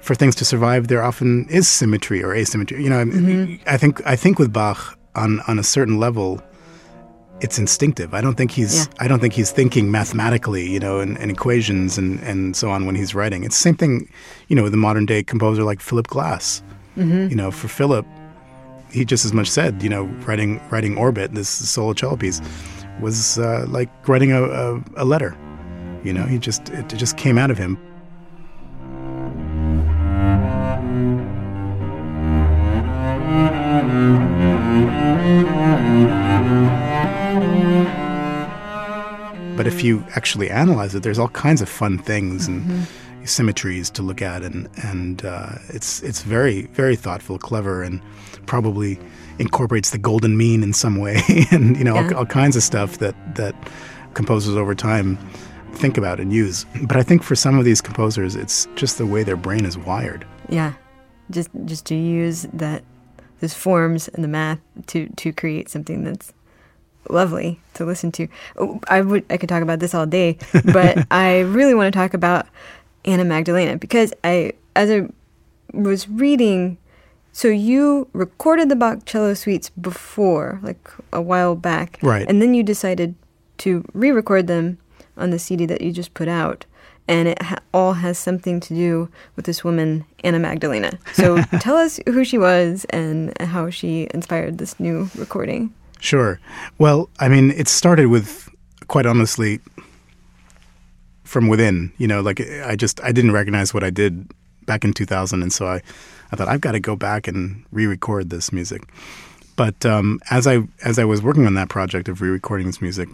for 0.00 0.14
things 0.14 0.34
to 0.36 0.44
survive 0.44 0.88
there 0.88 1.02
often 1.02 1.46
is 1.48 1.68
symmetry 1.68 2.22
or 2.22 2.34
asymmetry. 2.34 2.82
You 2.82 2.90
know, 2.90 3.04
mm-hmm. 3.04 3.68
I 3.68 3.76
think 3.76 4.04
I 4.06 4.16
think 4.16 4.38
with 4.38 4.52
Bach 4.52 4.98
on 5.14 5.40
on 5.48 5.58
a 5.58 5.62
certain 5.62 5.98
level 5.98 6.42
it's 7.42 7.58
instinctive. 7.58 8.14
I 8.14 8.20
don't 8.20 8.36
think 8.36 8.52
he's 8.52 8.86
yeah. 8.86 8.92
I 9.00 9.08
don't 9.08 9.18
think 9.18 9.34
he's 9.34 9.50
thinking 9.50 9.90
mathematically, 9.90 10.70
you 10.70 10.78
know, 10.78 11.00
and, 11.00 11.18
and, 11.18 11.30
equations 11.30 11.98
and, 11.98 12.20
and 12.20 12.54
so 12.56 12.70
on 12.70 12.86
when 12.86 12.94
he's 12.94 13.14
writing. 13.14 13.42
It's 13.42 13.56
the 13.56 13.62
same 13.62 13.74
thing, 13.74 14.08
you 14.48 14.54
know, 14.54 14.62
with 14.62 14.72
a 14.72 14.76
modern 14.78 15.06
day 15.06 15.24
composer 15.24 15.64
like 15.64 15.80
Philip 15.80 16.06
Glass. 16.06 16.62
Mm-hmm. 16.96 17.28
You 17.30 17.34
know, 17.34 17.50
for 17.50 17.66
Philip, 17.68 18.06
he 18.92 19.04
just 19.04 19.24
as 19.24 19.32
much 19.32 19.50
said, 19.50 19.82
you 19.82 19.88
know, 19.88 20.04
writing 20.26 20.60
writing 20.70 20.96
Orbit, 20.96 21.34
this 21.34 21.48
solo 21.48 21.94
cello 21.94 22.16
piece, 22.16 22.40
was 23.00 23.38
uh, 23.38 23.66
like 23.68 23.90
writing 24.08 24.30
a, 24.30 24.44
a, 24.44 24.82
a 24.96 25.04
letter. 25.04 25.36
You 26.04 26.12
know, 26.12 26.24
he 26.24 26.38
just 26.38 26.68
it 26.70 26.88
just 26.88 27.16
came 27.16 27.38
out 27.38 27.50
of 27.50 27.58
him. 27.58 27.76
But 39.62 39.72
if 39.72 39.84
you 39.84 40.04
actually 40.16 40.50
analyze 40.50 40.92
it, 40.92 41.04
there's 41.04 41.20
all 41.20 41.28
kinds 41.28 41.62
of 41.62 41.68
fun 41.68 41.96
things 41.96 42.48
and 42.48 42.62
mm-hmm. 42.62 43.24
symmetries 43.26 43.90
to 43.90 44.02
look 44.02 44.20
at, 44.20 44.42
and 44.42 44.68
and 44.82 45.24
uh, 45.24 45.52
it's 45.68 46.02
it's 46.02 46.22
very 46.22 46.62
very 46.62 46.96
thoughtful, 46.96 47.38
clever, 47.38 47.80
and 47.80 48.00
probably 48.46 48.98
incorporates 49.38 49.90
the 49.90 49.98
golden 49.98 50.36
mean 50.36 50.64
in 50.64 50.72
some 50.72 50.98
way, 50.98 51.22
and 51.52 51.76
you 51.76 51.84
know 51.84 51.94
yeah. 51.94 52.08
all, 52.08 52.16
all 52.16 52.26
kinds 52.26 52.56
of 52.56 52.64
stuff 52.64 52.98
that 52.98 53.14
that 53.36 53.54
composers 54.14 54.56
over 54.56 54.74
time 54.74 55.16
think 55.74 55.96
about 55.96 56.18
and 56.18 56.32
use. 56.32 56.66
But 56.82 56.96
I 56.96 57.04
think 57.04 57.22
for 57.22 57.36
some 57.36 57.56
of 57.56 57.64
these 57.64 57.80
composers, 57.80 58.34
it's 58.34 58.66
just 58.74 58.98
the 58.98 59.06
way 59.06 59.22
their 59.22 59.36
brain 59.36 59.64
is 59.64 59.78
wired. 59.78 60.26
Yeah, 60.48 60.72
just 61.30 61.50
just 61.66 61.86
to 61.86 61.94
use 61.94 62.48
that 62.52 62.82
those 63.38 63.54
forms 63.54 64.08
and 64.08 64.24
the 64.24 64.28
math 64.28 64.58
to 64.88 65.08
to 65.18 65.32
create 65.32 65.68
something 65.68 66.02
that's 66.02 66.32
lovely 67.08 67.60
to 67.74 67.84
listen 67.84 68.12
to. 68.12 68.28
Oh, 68.56 68.80
I 68.88 69.00
would 69.00 69.24
I 69.30 69.36
could 69.36 69.48
talk 69.48 69.62
about 69.62 69.80
this 69.80 69.94
all 69.94 70.06
day, 70.06 70.38
but 70.72 71.06
I 71.10 71.40
really 71.40 71.74
want 71.74 71.92
to 71.92 71.98
talk 71.98 72.14
about 72.14 72.46
Anna 73.04 73.24
Magdalena 73.24 73.76
because 73.76 74.12
I 74.24 74.52
as 74.76 74.90
I 74.90 75.08
was 75.72 76.08
reading 76.08 76.78
so 77.32 77.48
you 77.48 78.08
recorded 78.12 78.68
the 78.68 78.76
Bach 78.76 79.06
cello 79.06 79.32
suites 79.32 79.70
before, 79.70 80.60
like 80.62 80.90
a 81.12 81.22
while 81.22 81.56
back, 81.56 81.98
right? 82.02 82.28
And 82.28 82.42
then 82.42 82.52
you 82.52 82.62
decided 82.62 83.14
to 83.58 83.84
re-record 83.94 84.46
them 84.46 84.78
on 85.16 85.30
the 85.30 85.38
CD 85.38 85.66
that 85.66 85.80
you 85.80 85.92
just 85.92 86.12
put 86.12 86.28
out, 86.28 86.66
and 87.08 87.28
it 87.28 87.40
ha- 87.40 87.58
all 87.72 87.94
has 87.94 88.18
something 88.18 88.60
to 88.60 88.74
do 88.74 89.08
with 89.34 89.46
this 89.46 89.64
woman, 89.64 90.04
Anna 90.22 90.38
Magdalena. 90.38 90.98
So 91.14 91.42
tell 91.60 91.76
us 91.76 91.98
who 92.06 92.22
she 92.22 92.36
was 92.36 92.84
and 92.90 93.36
how 93.40 93.70
she 93.70 94.08
inspired 94.12 94.58
this 94.58 94.78
new 94.78 95.10
recording. 95.16 95.72
Sure. 96.02 96.40
Well, 96.78 97.08
I 97.20 97.28
mean, 97.28 97.52
it 97.52 97.68
started 97.68 98.06
with, 98.06 98.50
quite 98.88 99.06
honestly, 99.06 99.60
from 101.22 101.46
within. 101.46 101.92
You 101.96 102.08
know, 102.08 102.20
like 102.20 102.40
I 102.40 102.74
just 102.74 103.00
I 103.04 103.12
didn't 103.12 103.30
recognize 103.30 103.72
what 103.72 103.84
I 103.84 103.90
did 103.90 104.28
back 104.66 104.84
in 104.84 104.92
2000, 104.92 105.42
and 105.42 105.52
so 105.52 105.68
I, 105.68 105.80
I 106.32 106.36
thought 106.36 106.48
I've 106.48 106.60
got 106.60 106.72
to 106.72 106.80
go 106.80 106.96
back 106.96 107.28
and 107.28 107.64
re-record 107.70 108.30
this 108.30 108.52
music. 108.52 108.82
But 109.54 109.86
um, 109.86 110.18
as 110.28 110.48
I 110.48 110.66
as 110.84 110.98
I 110.98 111.04
was 111.04 111.22
working 111.22 111.46
on 111.46 111.54
that 111.54 111.68
project 111.68 112.08
of 112.08 112.20
re-recording 112.20 112.66
this 112.66 112.82
music, 112.82 113.08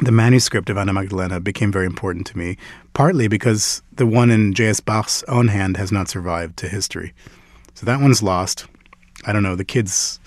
the 0.00 0.12
manuscript 0.12 0.68
of 0.68 0.76
Anna 0.76 0.92
Magdalena 0.92 1.40
became 1.40 1.72
very 1.72 1.86
important 1.86 2.26
to 2.26 2.38
me, 2.38 2.58
partly 2.92 3.28
because 3.28 3.82
the 3.94 4.04
one 4.04 4.30
in 4.30 4.52
J.S. 4.52 4.80
Bach's 4.80 5.22
own 5.22 5.48
hand 5.48 5.78
has 5.78 5.90
not 5.90 6.10
survived 6.10 6.58
to 6.58 6.68
history. 6.68 7.14
So 7.72 7.86
that 7.86 7.98
one's 7.98 8.22
lost. 8.22 8.66
I 9.24 9.32
don't 9.32 9.42
know. 9.42 9.56
The 9.56 9.64
kids 9.64 10.20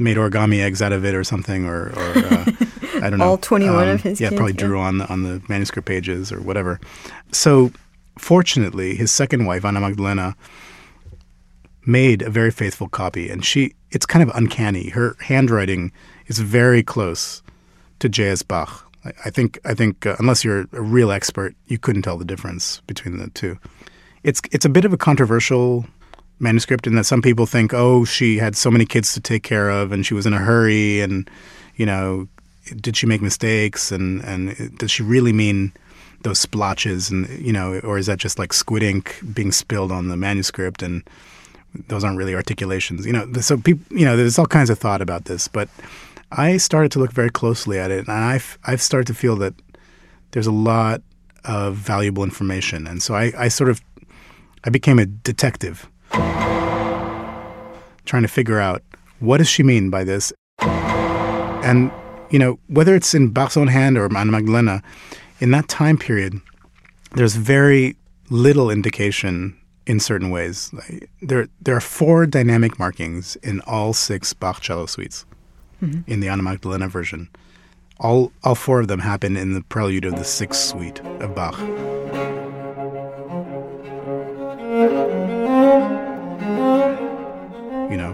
made 0.00 0.16
origami 0.16 0.60
eggs 0.60 0.80
out 0.82 0.92
of 0.92 1.04
it 1.04 1.14
or 1.14 1.22
something, 1.22 1.66
or, 1.66 1.90
or 1.90 2.12
uh, 2.16 2.44
I 3.02 3.10
don't 3.10 3.18
know. 3.18 3.26
All 3.26 3.38
21 3.38 3.76
um, 3.76 3.88
of 3.88 4.02
his 4.02 4.20
Yeah, 4.20 4.30
kids, 4.30 4.38
probably 4.38 4.54
drew 4.54 4.78
on, 4.78 4.98
the, 4.98 5.08
on 5.08 5.22
the 5.22 5.42
manuscript 5.48 5.86
pages 5.86 6.32
or 6.32 6.40
whatever. 6.40 6.80
So 7.32 7.70
fortunately, 8.18 8.94
his 8.94 9.10
second 9.12 9.46
wife, 9.46 9.64
Anna 9.64 9.80
Magdalena, 9.80 10.36
made 11.86 12.22
a 12.22 12.30
very 12.30 12.50
faithful 12.50 12.88
copy. 12.88 13.30
And 13.30 13.44
she, 13.44 13.74
it's 13.90 14.06
kind 14.06 14.28
of 14.28 14.34
uncanny. 14.34 14.90
Her 14.90 15.16
handwriting 15.20 15.92
is 16.26 16.38
very 16.38 16.82
close 16.82 17.42
to 17.98 18.08
J.S. 18.08 18.42
Bach. 18.42 18.90
I, 19.04 19.12
I 19.26 19.30
think, 19.30 19.58
I 19.64 19.74
think 19.74 20.06
uh, 20.06 20.16
unless 20.18 20.44
you're 20.44 20.66
a 20.72 20.82
real 20.82 21.10
expert, 21.10 21.54
you 21.66 21.78
couldn't 21.78 22.02
tell 22.02 22.16
the 22.16 22.24
difference 22.24 22.80
between 22.86 23.18
the 23.18 23.28
two. 23.30 23.58
It's, 24.22 24.40
it's 24.52 24.64
a 24.64 24.68
bit 24.68 24.84
of 24.84 24.92
a 24.92 24.98
controversial 24.98 25.86
manuscript 26.40 26.86
and 26.86 26.96
that 26.96 27.04
some 27.04 27.22
people 27.22 27.46
think, 27.46 27.72
oh, 27.74 28.04
she 28.04 28.38
had 28.38 28.56
so 28.56 28.70
many 28.70 28.86
kids 28.86 29.14
to 29.14 29.20
take 29.20 29.42
care 29.42 29.70
of 29.70 29.92
and 29.92 30.04
she 30.04 30.14
was 30.14 30.26
in 30.26 30.32
a 30.32 30.38
hurry 30.38 31.00
and, 31.00 31.28
you 31.76 31.86
know, 31.86 32.26
did 32.76 32.96
she 32.96 33.06
make 33.06 33.22
mistakes 33.22 33.92
and, 33.92 34.22
and 34.24 34.78
does 34.78 34.90
she 34.90 35.02
really 35.02 35.32
mean 35.32 35.72
those 36.22 36.38
splotches 36.38 37.10
and, 37.10 37.28
you 37.44 37.52
know, 37.52 37.78
or 37.80 37.98
is 37.98 38.06
that 38.06 38.18
just 38.18 38.38
like 38.38 38.52
squid 38.52 38.82
ink 38.82 39.20
being 39.32 39.52
spilled 39.52 39.92
on 39.92 40.08
the 40.08 40.16
manuscript 40.16 40.82
and 40.82 41.02
those 41.88 42.02
aren't 42.02 42.18
really 42.18 42.34
articulations, 42.34 43.06
you 43.06 43.12
know, 43.12 43.30
so 43.40 43.56
people, 43.56 43.96
you 43.96 44.04
know, 44.04 44.16
there's 44.16 44.38
all 44.38 44.46
kinds 44.46 44.70
of 44.70 44.78
thought 44.78 45.00
about 45.00 45.26
this, 45.26 45.46
but 45.46 45.68
I 46.32 46.56
started 46.56 46.90
to 46.92 46.98
look 46.98 47.12
very 47.12 47.30
closely 47.30 47.78
at 47.78 47.90
it 47.90 48.06
and 48.06 48.10
I've, 48.10 48.58
I've 48.64 48.82
started 48.82 49.06
to 49.06 49.14
feel 49.14 49.36
that 49.36 49.54
there's 50.32 50.46
a 50.46 50.52
lot 50.52 51.02
of 51.44 51.76
valuable 51.76 52.22
information. 52.22 52.86
And 52.86 53.02
so 53.02 53.14
I, 53.14 53.32
I 53.36 53.48
sort 53.48 53.70
of, 53.70 53.80
I 54.64 54.70
became 54.70 54.98
a 54.98 55.06
detective 55.06 55.88
trying 58.10 58.22
to 58.22 58.28
figure 58.28 58.58
out 58.58 58.82
what 59.20 59.38
does 59.38 59.48
she 59.48 59.62
mean 59.62 59.88
by 59.88 60.02
this? 60.02 60.32
And, 60.58 61.92
you 62.30 62.40
know, 62.40 62.58
whether 62.66 62.96
it's 62.96 63.14
in 63.14 63.28
Bach's 63.28 63.56
own 63.56 63.68
hand 63.68 63.96
or 63.96 64.04
Anna 64.16 64.32
Magdalena, 64.32 64.82
in 65.38 65.52
that 65.52 65.68
time 65.68 65.96
period, 65.96 66.40
there's 67.14 67.36
very 67.36 67.96
little 68.28 68.68
indication 68.68 69.56
in 69.86 70.00
certain 70.00 70.30
ways. 70.30 70.74
There, 71.22 71.46
there 71.60 71.76
are 71.76 71.80
four 71.80 72.26
dynamic 72.26 72.80
markings 72.80 73.36
in 73.36 73.60
all 73.60 73.92
six 73.92 74.32
Bach 74.32 74.60
cello 74.60 74.86
suites 74.86 75.24
mm-hmm. 75.80 76.10
in 76.10 76.18
the 76.18 76.28
Anna 76.28 76.42
Magdalena 76.42 76.88
version. 76.88 77.28
All, 78.00 78.32
all 78.42 78.56
four 78.56 78.80
of 78.80 78.88
them 78.88 79.00
happen 79.00 79.36
in 79.36 79.52
the 79.52 79.62
prelude 79.62 80.04
of 80.04 80.16
the 80.16 80.24
sixth 80.24 80.60
suite 80.60 81.00
of 81.20 81.34
Bach. 81.36 81.58
You 87.90 87.96
know, 87.96 88.12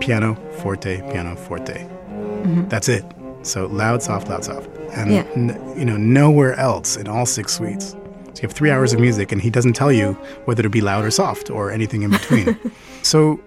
piano, 0.00 0.34
forte, 0.60 1.00
piano, 1.10 1.36
forte. 1.36 1.84
Mm-hmm. 1.84 2.68
That's 2.68 2.88
it. 2.88 3.04
So 3.42 3.66
loud, 3.66 4.02
soft, 4.02 4.28
loud, 4.28 4.44
soft. 4.44 4.68
And, 4.92 5.12
yeah. 5.12 5.26
n- 5.34 5.74
you 5.76 5.84
know, 5.84 5.96
nowhere 5.96 6.54
else 6.54 6.96
in 6.96 7.08
all 7.08 7.26
six 7.26 7.54
suites. 7.54 7.90
So 7.90 8.36
you 8.36 8.42
have 8.42 8.52
three 8.52 8.70
hours 8.70 8.92
of 8.92 9.00
music, 9.00 9.32
and 9.32 9.42
he 9.42 9.50
doesn't 9.50 9.74
tell 9.74 9.92
you 9.92 10.12
whether 10.44 10.62
to 10.62 10.70
be 10.70 10.80
loud 10.80 11.04
or 11.04 11.10
soft 11.10 11.50
or 11.50 11.70
anything 11.70 12.02
in 12.02 12.10
between. 12.10 12.58
so 13.02 13.40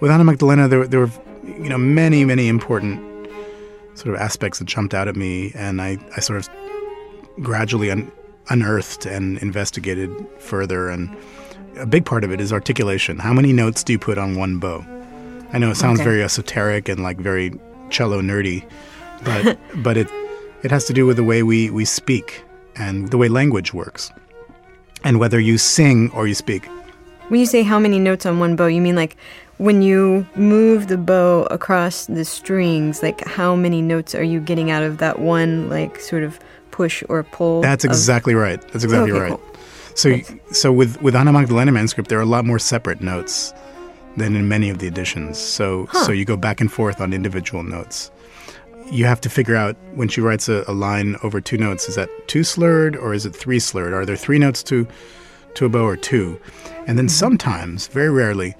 with 0.00 0.10
Anna 0.10 0.24
Magdalena, 0.24 0.68
there, 0.68 0.86
there 0.86 1.00
were, 1.00 1.10
you 1.44 1.68
know, 1.68 1.78
many, 1.78 2.24
many 2.24 2.48
important 2.48 3.00
sort 3.94 4.14
of 4.14 4.20
aspects 4.20 4.58
that 4.58 4.64
jumped 4.64 4.94
out 4.94 5.08
at 5.08 5.16
me, 5.16 5.52
and 5.54 5.80
I, 5.80 5.98
I 6.16 6.20
sort 6.20 6.38
of 6.38 6.48
gradually 7.42 7.90
un- 7.90 8.10
unearthed 8.48 9.06
and 9.06 9.38
investigated 9.38 10.10
further 10.38 10.88
and 10.88 11.14
a 11.76 11.86
big 11.86 12.04
part 12.04 12.24
of 12.24 12.32
it 12.32 12.40
is 12.40 12.52
articulation. 12.52 13.18
How 13.18 13.32
many 13.32 13.52
notes 13.52 13.82
do 13.82 13.92
you 13.92 13.98
put 13.98 14.18
on 14.18 14.36
one 14.36 14.58
bow? 14.58 14.84
I 15.52 15.58
know 15.58 15.70
it 15.70 15.76
sounds 15.76 16.00
okay. 16.00 16.08
very 16.08 16.22
esoteric 16.22 16.88
and 16.88 17.02
like 17.02 17.18
very 17.18 17.52
cello 17.90 18.20
nerdy, 18.20 18.68
but 19.24 19.58
but 19.82 19.96
it 19.96 20.08
it 20.62 20.70
has 20.70 20.84
to 20.86 20.92
do 20.92 21.06
with 21.06 21.16
the 21.16 21.24
way 21.24 21.42
we 21.42 21.70
we 21.70 21.84
speak 21.84 22.44
and 22.76 23.10
the 23.10 23.18
way 23.18 23.28
language 23.28 23.74
works, 23.74 24.12
and 25.04 25.18
whether 25.18 25.40
you 25.40 25.58
sing 25.58 26.10
or 26.12 26.26
you 26.26 26.34
speak. 26.34 26.66
When 27.28 27.40
you 27.40 27.46
say 27.46 27.62
how 27.62 27.78
many 27.78 27.98
notes 27.98 28.26
on 28.26 28.38
one 28.38 28.56
bow, 28.56 28.66
you 28.66 28.80
mean 28.80 28.96
like 28.96 29.16
when 29.58 29.82
you 29.82 30.26
move 30.36 30.88
the 30.88 30.96
bow 30.96 31.46
across 31.50 32.06
the 32.06 32.24
strings, 32.24 33.02
like 33.02 33.24
how 33.26 33.54
many 33.54 33.82
notes 33.82 34.14
are 34.14 34.22
you 34.22 34.40
getting 34.40 34.70
out 34.70 34.82
of 34.82 34.98
that 34.98 35.18
one 35.18 35.68
like 35.68 36.00
sort 36.00 36.22
of 36.22 36.40
push 36.70 37.02
or 37.08 37.22
pull? 37.24 37.60
That's 37.60 37.84
exactly 37.84 38.32
of... 38.32 38.40
right. 38.40 38.60
That's 38.72 38.84
exactly 38.84 39.12
okay, 39.12 39.20
right. 39.20 39.30
Cool. 39.30 39.59
So, 39.94 40.18
so 40.52 40.72
with 40.72 41.00
with 41.02 41.14
Anna 41.14 41.32
Magdalena 41.32 41.72
manuscript, 41.72 42.08
there 42.08 42.18
are 42.18 42.22
a 42.22 42.26
lot 42.26 42.44
more 42.44 42.58
separate 42.58 43.00
notes 43.00 43.52
than 44.16 44.36
in 44.36 44.48
many 44.48 44.68
of 44.70 44.78
the 44.78 44.86
editions. 44.86 45.38
So, 45.38 45.86
huh. 45.90 46.04
so 46.04 46.12
you 46.12 46.24
go 46.24 46.36
back 46.36 46.60
and 46.60 46.70
forth 46.70 47.00
on 47.00 47.12
individual 47.12 47.62
notes. 47.62 48.10
You 48.90 49.04
have 49.04 49.20
to 49.20 49.30
figure 49.30 49.54
out 49.54 49.76
when 49.94 50.08
she 50.08 50.20
writes 50.20 50.48
a, 50.48 50.64
a, 50.66 50.72
line 50.72 51.16
over 51.22 51.40
two 51.40 51.58
notes: 51.58 51.88
is 51.88 51.94
that 51.94 52.08
two 52.28 52.44
slurred 52.44 52.96
or 52.96 53.14
is 53.14 53.26
it 53.26 53.34
three 53.34 53.60
slurred? 53.60 53.92
Are 53.92 54.04
there 54.04 54.16
three 54.16 54.38
notes 54.38 54.62
to 54.64 54.86
to 55.54 55.66
a 55.66 55.68
bow 55.68 55.84
or 55.84 55.96
two? 55.96 56.40
And 56.86 56.98
then 56.98 57.06
mm-hmm. 57.06 57.08
sometimes, 57.08 57.86
very 57.88 58.10
rarely, 58.10 58.54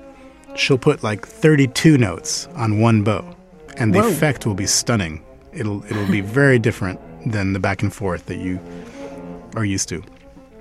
she'll 0.55 0.79
put 0.79 1.03
like 1.03 1.27
32 1.27 1.99
notes 1.99 2.47
on 2.55 2.81
one 2.81 3.03
bow, 3.03 3.37
and 3.77 3.95
the 3.95 4.01
Whoa. 4.01 4.09
effect 4.09 4.47
will 4.47 4.55
be 4.55 4.67
stunning. 4.67 5.25
It'll 5.53 5.85
it'll 5.87 6.11
be 6.11 6.21
very 6.21 6.59
different 6.59 7.01
than 7.31 7.53
the 7.53 7.61
back 7.61 7.83
and 7.83 7.93
forth 7.93 8.27
that 8.27 8.39
you 8.39 8.61
are 9.57 9.65
used 9.65 9.89
to. 9.89 10.03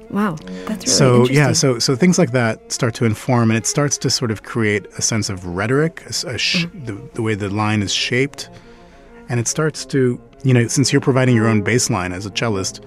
Wow, 0.10 0.38
that's 0.66 0.86
really 0.86 1.28
so 1.28 1.30
yeah. 1.30 1.54
So 1.54 1.78
so 1.80 1.96
things 1.96 2.18
like 2.18 2.32
that 2.32 2.72
start 2.72 2.96
to 2.96 3.06
inform, 3.06 3.52
and 3.52 3.58
it 3.58 3.68
starts 3.68 3.98
to 4.00 4.10
sort 4.10 4.32
of 4.32 4.44
create 4.44 4.88
a 4.98 5.02
sense 5.02 5.30
of 5.30 5.46
rhetoric, 5.46 6.02
a, 6.06 6.30
a 6.30 6.38
sh- 6.38 6.66
mm-hmm. 6.66 6.86
the, 6.86 7.10
the 7.14 7.22
way 7.22 7.36
the 7.36 7.50
line 7.50 7.82
is 7.84 7.94
shaped, 7.94 8.50
and 9.30 9.40
it 9.40 9.48
starts 9.48 9.86
to 9.88 10.20
you 10.44 10.54
know 10.54 10.68
since 10.68 10.92
you're 10.92 11.02
providing 11.02 11.36
your 11.36 11.48
own 11.48 11.62
bass 11.62 11.90
line 11.90 12.12
as 12.12 12.26
a 12.26 12.32
cellist, 12.32 12.84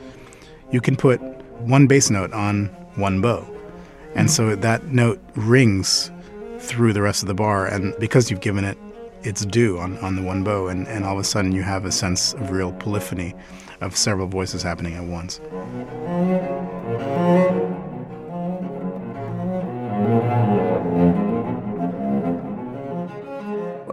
you 0.72 0.80
can 0.80 0.96
put 0.96 1.20
one 1.60 1.86
bass 1.86 2.10
note 2.10 2.32
on 2.32 2.66
one 2.96 3.20
bow, 3.20 3.46
and 4.14 4.26
mm-hmm. 4.26 4.28
so 4.28 4.56
that 4.56 4.86
note 4.86 5.20
rings 5.36 6.10
through 6.58 6.92
the 6.92 7.02
rest 7.02 7.22
of 7.22 7.28
the 7.28 7.34
bar, 7.34 7.66
and 7.66 7.94
because 8.00 8.30
you've 8.30 8.40
given 8.40 8.64
it 8.64 8.78
its 9.22 9.44
due 9.44 9.78
on, 9.78 9.96
on 9.98 10.16
the 10.16 10.22
one 10.22 10.42
bow, 10.42 10.68
and, 10.68 10.88
and 10.88 11.04
all 11.04 11.14
of 11.14 11.20
a 11.20 11.24
sudden 11.24 11.52
you 11.52 11.62
have 11.62 11.84
a 11.84 11.92
sense 11.92 12.34
of 12.34 12.50
real 12.50 12.72
polyphony 12.72 13.34
of 13.80 13.96
several 13.96 14.26
voices 14.26 14.62
happening 14.62 14.94
at 14.94 15.04
once. 15.04 15.40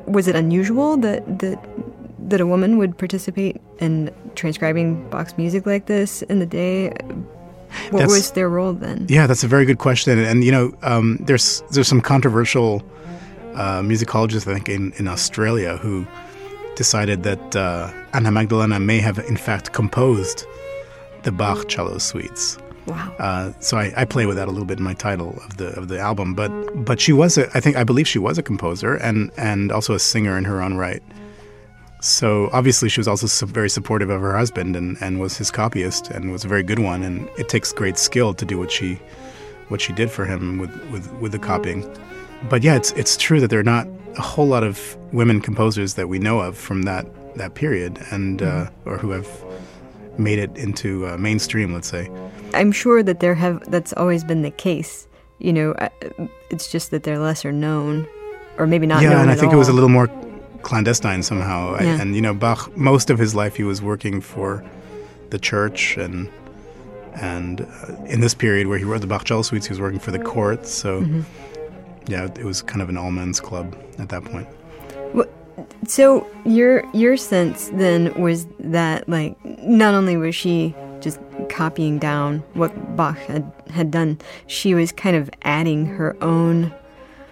Was 0.05 0.27
it 0.27 0.35
unusual 0.35 0.97
that 0.97 1.21
that 1.39 1.59
that 2.29 2.41
a 2.41 2.45
woman 2.45 2.77
would 2.77 2.97
participate 2.97 3.59
in 3.79 4.11
transcribing 4.35 5.07
Bach's 5.09 5.37
music 5.37 5.65
like 5.65 5.85
this 5.85 6.21
in 6.23 6.39
the 6.39 6.45
day? 6.45 6.89
What 7.91 7.99
That's- 7.99 8.09
was 8.09 8.31
their 8.31 8.49
role 8.49 8.73
then? 8.73 9.05
Yeah, 9.09 9.27
that's 9.27 9.43
a 9.43 9.47
very 9.47 9.65
good 9.65 9.77
question. 9.77 10.17
And 10.17 10.43
you 10.43 10.51
know, 10.51 10.73
um, 10.81 11.17
there's 11.21 11.61
there's 11.71 11.87
some 11.87 12.01
controversial 12.01 12.83
uh, 13.53 13.81
musicologists, 13.81 14.47
I 14.49 14.53
think, 14.55 14.69
in, 14.69 14.93
in 14.93 15.07
Australia 15.07 15.77
who 15.77 16.05
decided 16.75 17.23
that 17.23 17.55
uh, 17.55 17.91
Anna 18.13 18.31
Magdalena 18.31 18.79
may 18.79 18.99
have 18.99 19.19
in 19.19 19.37
fact 19.37 19.73
composed 19.73 20.45
the 21.23 21.31
Bach 21.31 21.67
cello 21.67 21.97
suites. 21.99 22.57
Wow. 22.89 23.15
Uh, 23.19 23.53
so 23.59 23.77
I, 23.77 23.93
I 23.95 24.05
play 24.05 24.25
with 24.25 24.37
that 24.37 24.47
a 24.47 24.51
little 24.51 24.65
bit 24.65 24.79
in 24.79 24.83
my 24.83 24.93
title 24.93 25.39
of 25.45 25.57
the 25.57 25.67
of 25.77 25.87
the 25.87 25.99
album. 25.99 26.33
But 26.33 26.49
but 26.85 26.99
she 26.99 27.13
was 27.13 27.37
a, 27.37 27.49
I 27.55 27.59
think 27.59 27.75
I 27.77 27.83
believe 27.83 28.07
she 28.07 28.19
was 28.19 28.37
a 28.37 28.43
composer 28.43 28.95
and 28.95 29.31
and 29.37 29.71
also 29.71 29.93
a 29.93 29.99
singer 29.99 30.37
in 30.37 30.45
her 30.45 30.61
own 30.61 30.75
right. 30.75 31.03
So 32.01 32.49
obviously 32.53 32.87
she 32.87 32.99
was 32.99 33.07
also 33.07 33.45
very 33.45 33.69
supportive 33.69 34.09
of 34.09 34.21
her 34.21 34.35
husband 34.37 34.75
and, 34.75 34.97
and 35.01 35.19
was 35.19 35.37
his 35.37 35.51
copyist 35.51 36.09
and 36.09 36.31
was 36.31 36.45
a 36.45 36.47
very 36.47 36.63
good 36.63 36.79
one. 36.79 37.03
And 37.03 37.29
it 37.37 37.49
takes 37.49 37.73
great 37.73 37.97
skill 37.97 38.33
to 38.33 38.45
do 38.45 38.57
what 38.57 38.71
she 38.71 38.99
what 39.67 39.81
she 39.81 39.93
did 39.93 40.09
for 40.09 40.25
him 40.25 40.57
with, 40.57 40.71
with, 40.91 41.11
with 41.15 41.31
the 41.31 41.39
copying. 41.39 41.85
But 42.49 42.63
yeah, 42.63 42.75
it's 42.75 42.91
it's 42.93 43.17
true 43.17 43.39
that 43.41 43.49
there 43.49 43.59
are 43.59 43.63
not 43.63 43.87
a 44.17 44.21
whole 44.21 44.47
lot 44.47 44.63
of 44.63 44.97
women 45.11 45.41
composers 45.41 45.95
that 45.95 46.07
we 46.07 46.19
know 46.19 46.39
of 46.39 46.57
from 46.57 46.83
that 46.83 47.05
that 47.35 47.53
period 47.53 47.99
and 48.11 48.41
uh, 48.41 48.69
or 48.85 48.97
who 48.97 49.11
have 49.11 49.27
made 50.17 50.39
it 50.39 50.55
into 50.57 51.05
uh, 51.07 51.17
mainstream, 51.17 51.73
let's 51.73 51.87
say. 51.87 52.09
I'm 52.53 52.71
sure 52.71 53.03
that 53.03 53.19
there 53.19 53.35
have 53.35 53.69
that's 53.71 53.93
always 53.93 54.23
been 54.23 54.41
the 54.41 54.51
case. 54.51 55.07
You 55.39 55.53
know, 55.53 55.75
it's 56.49 56.71
just 56.71 56.91
that 56.91 57.03
they're 57.03 57.19
lesser 57.19 57.51
known, 57.51 58.07
or 58.57 58.67
maybe 58.67 58.85
not. 58.87 59.01
yeah, 59.01 59.21
and 59.21 59.31
I 59.31 59.35
think 59.35 59.53
it 59.53 59.55
was 59.57 59.69
a 59.69 59.73
little 59.73 59.89
more 59.89 60.09
clandestine 60.63 61.23
somehow. 61.23 61.75
I- 61.75 61.83
Yeah. 61.83 62.01
and 62.01 62.15
you 62.15 62.21
know, 62.21 62.33
Bach, 62.33 62.75
most 62.75 63.09
of 63.09 63.17
his 63.19 63.33
life, 63.35 63.55
he 63.55 63.63
was 63.63 63.81
working 63.81 64.19
for 64.21 64.63
the 65.29 65.39
church, 65.39 65.95
and 65.97 66.27
and 67.15 67.61
uh, 67.61 67.95
in 68.05 68.19
this 68.21 68.33
period 68.33 68.67
where 68.67 68.77
he 68.77 68.83
wrote 68.85 69.01
the 69.01 69.07
Bach 69.07 69.23
cello 69.25 69.41
suites, 69.41 69.65
he 69.67 69.71
was 69.71 69.79
working 69.79 69.99
for 69.99 70.11
the 70.11 70.19
court. 70.19 70.65
So 70.67 71.01
Mm-hmm. 71.01 71.21
yeah, 72.07 72.25
it 72.25 72.43
was 72.45 72.61
kind 72.61 72.81
of 72.81 72.89
an 72.89 72.97
all 72.97 73.11
men's 73.11 73.39
club 73.39 73.75
at 73.97 74.09
that 74.09 74.23
point. 74.25 74.47
Well, 75.13 75.27
So 75.87 76.27
your 76.45 76.83
your 76.93 77.15
sense 77.17 77.69
then 77.73 78.13
was 78.21 78.45
that 78.59 79.07
like 79.07 79.37
not 79.63 79.93
only 79.93 80.17
was 80.17 80.35
she 80.35 80.75
just 81.01 81.19
copying 81.49 81.99
down 81.99 82.39
what 82.53 82.71
Bach 82.95 83.17
had 83.17 83.51
had 83.69 83.91
done, 83.91 84.19
she 84.47 84.73
was 84.73 84.91
kind 84.91 85.15
of 85.15 85.29
adding 85.43 85.85
her 85.85 86.15
own. 86.21 86.73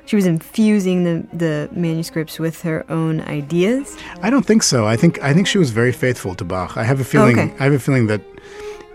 She 0.05 0.15
was 0.15 0.25
infusing 0.25 1.03
the 1.03 1.27
the 1.35 1.69
manuscripts 1.73 2.39
with 2.39 2.61
her 2.61 2.85
own 2.89 3.21
ideas. 3.21 3.97
I 4.21 4.29
don't 4.29 4.45
think 4.45 4.63
so. 4.63 4.85
I 4.87 4.95
think 4.95 5.21
I 5.21 5.33
think 5.33 5.47
she 5.47 5.57
was 5.57 5.71
very 5.71 5.91
faithful 5.91 6.33
to 6.35 6.45
Bach. 6.45 6.77
I 6.77 6.83
have 6.83 6.99
a 6.99 7.03
feeling. 7.03 7.37
Okay. 7.39 7.53
I 7.59 7.63
have 7.65 7.73
a 7.73 7.79
feeling 7.79 8.07
that 8.07 8.21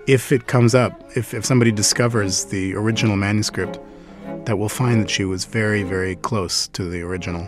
if 0.06 0.32
it 0.32 0.46
comes 0.46 0.74
up, 0.74 0.92
if 1.16 1.34
if 1.34 1.44
somebody 1.44 1.70
discovers 1.70 2.46
the 2.46 2.74
original 2.74 3.16
manuscript, 3.16 3.78
that 4.46 4.58
we'll 4.58 4.68
find 4.70 5.02
that 5.02 5.10
she 5.10 5.24
was 5.24 5.44
very 5.44 5.82
very 5.82 6.16
close 6.16 6.66
to 6.68 6.84
the 6.88 7.02
original. 7.02 7.46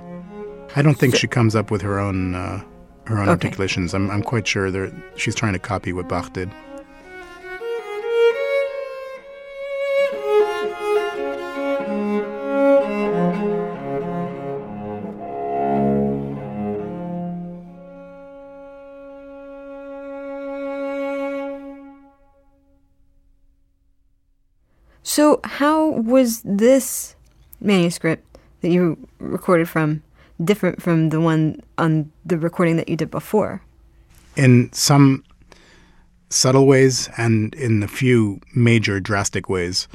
I 0.76 0.82
don't 0.82 0.98
think 0.98 1.14
she 1.16 1.26
comes 1.28 1.54
up 1.56 1.70
with 1.70 1.80
her 1.82 1.98
own 1.98 2.34
uh, 2.34 2.62
her 3.06 3.16
own 3.16 3.22
Okay. 3.22 3.30
articulations. 3.30 3.94
I'm 3.94 4.10
I'm 4.10 4.22
quite 4.22 4.46
sure 4.46 4.70
that 4.70 4.92
she's 5.16 5.34
trying 5.34 5.54
to 5.54 5.58
copy 5.58 5.92
what 5.94 6.06
Bach 6.08 6.32
did. 6.34 6.50
So 25.14 25.38
how 25.44 25.90
was 25.90 26.42
this 26.44 27.14
manuscript 27.60 28.26
that 28.62 28.70
you 28.70 28.98
recorded 29.20 29.68
from 29.68 30.02
different 30.42 30.82
from 30.82 31.10
the 31.10 31.20
one 31.20 31.60
on 31.78 32.10
the 32.26 32.36
recording 32.36 32.76
that 32.78 32.88
you 32.88 32.96
did 32.96 33.12
before? 33.12 33.62
in 34.36 34.72
some 34.72 35.24
subtle 36.30 36.66
ways 36.66 37.08
and 37.16 37.54
in 37.54 37.82
a 37.82 37.88
few 37.88 38.40
major 38.54 38.98
drastic 39.00 39.48
ways. 39.48 39.86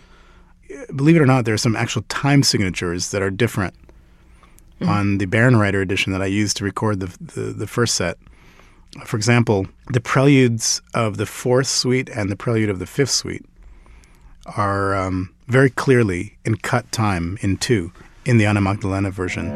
Believe 0.95 1.17
it 1.17 1.21
or 1.21 1.25
not, 1.25 1.45
there 1.45 1.53
are 1.53 1.58
some 1.58 1.75
actual 1.75 2.03
time 2.03 2.43
signatures 2.43 3.12
that 3.12 3.21
are 3.21 3.29
different 3.29 3.73
mm-hmm. 4.79 4.89
on 4.89 5.17
the 5.17 5.25
Bärenreiter 5.25 5.82
edition 5.82 6.13
that 6.13 6.21
I 6.21 6.27
used 6.27 6.55
to 6.58 6.63
record 6.63 6.99
the, 6.99 7.08
the, 7.19 7.41
the 7.51 7.67
first 7.67 7.95
set. 7.95 8.17
For 9.03 9.17
example, 9.17 9.67
the 9.91 9.99
preludes 9.99 10.82
of 10.93 11.17
the 11.17 11.25
fourth 11.25 11.67
suite 11.67 12.10
and 12.10 12.32
the 12.32 12.36
prelude 12.36 12.69
of 12.69 12.79
the 12.79 12.86
fifth 12.86 13.12
suite 13.12 13.45
are 14.57 14.95
um, 14.95 15.33
very 15.47 15.69
clearly 15.69 16.38
in 16.45 16.57
cut 16.57 16.91
time 16.91 17.38
in 17.41 17.57
two 17.57 17.91
in 18.25 18.38
the 18.38 18.45
Anna 18.45 18.62
Magdalena 18.62 19.12
version. 19.12 19.47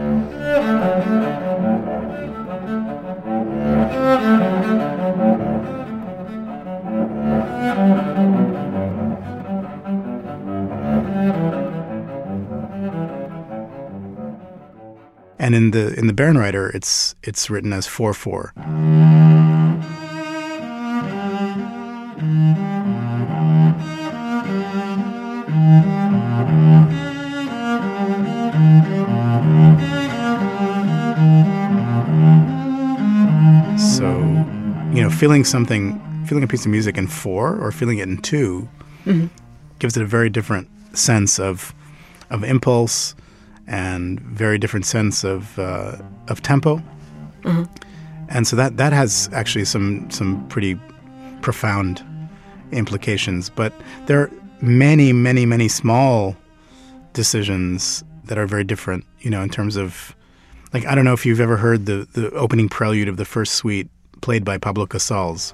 And 15.39 15.55
in 15.55 15.71
the 15.71 15.93
in 15.99 16.07
the 16.07 16.13
Bärenreiter, 16.13 16.73
it's 16.73 17.15
it's 17.21 17.49
written 17.49 17.73
as 17.73 17.85
four 17.85 18.13
four. 18.13 18.53
Feeling 35.13 35.43
something, 35.43 35.99
feeling 36.27 36.43
a 36.43 36.47
piece 36.47 36.65
of 36.65 36.71
music 36.71 36.97
in 36.97 37.07
four 37.07 37.55
or 37.57 37.71
feeling 37.71 37.99
it 37.99 38.07
in 38.07 38.17
2 38.21 38.67
gives 39.79 39.97
it 39.97 40.03
a 40.03 40.05
very 40.05 40.29
different 40.29 40.67
sense 40.97 41.39
of 41.39 41.73
of 42.29 42.43
impulse 42.43 43.15
and 43.67 44.19
very 44.21 44.57
different 44.57 44.85
sense 44.85 45.23
of 45.23 45.57
uh, 45.59 45.97
of 46.27 46.41
tempo. 46.41 46.81
And 48.29 48.47
so 48.47 48.55
that 48.55 48.77
that 48.77 48.93
has 48.93 49.29
actually 49.33 49.65
some 49.65 50.09
some 50.09 50.47
pretty 50.47 50.79
profound 51.41 52.03
implications. 52.71 53.49
But 53.49 53.73
there 54.07 54.19
are 54.21 54.31
many, 54.61 55.13
many, 55.13 55.45
many 55.45 55.67
small 55.67 56.35
decisions 57.13 58.03
that 58.25 58.37
are 58.37 58.47
very 58.47 58.63
different. 58.63 59.05
You 59.19 59.29
know, 59.29 59.41
in 59.41 59.49
terms 59.49 59.75
of 59.75 60.15
like 60.73 60.85
I 60.85 60.95
don't 60.95 61.05
know 61.05 61.13
if 61.13 61.25
you've 61.25 61.41
ever 61.41 61.57
heard 61.57 61.85
the 61.85 62.07
the 62.13 62.31
opening 62.31 62.69
prelude 62.69 63.07
of 63.09 63.17
the 63.17 63.25
first 63.25 63.53
suite 63.55 63.89
played 64.23 64.45
by 64.45 64.57
Pablo 64.57 64.85
Casals. 64.85 65.53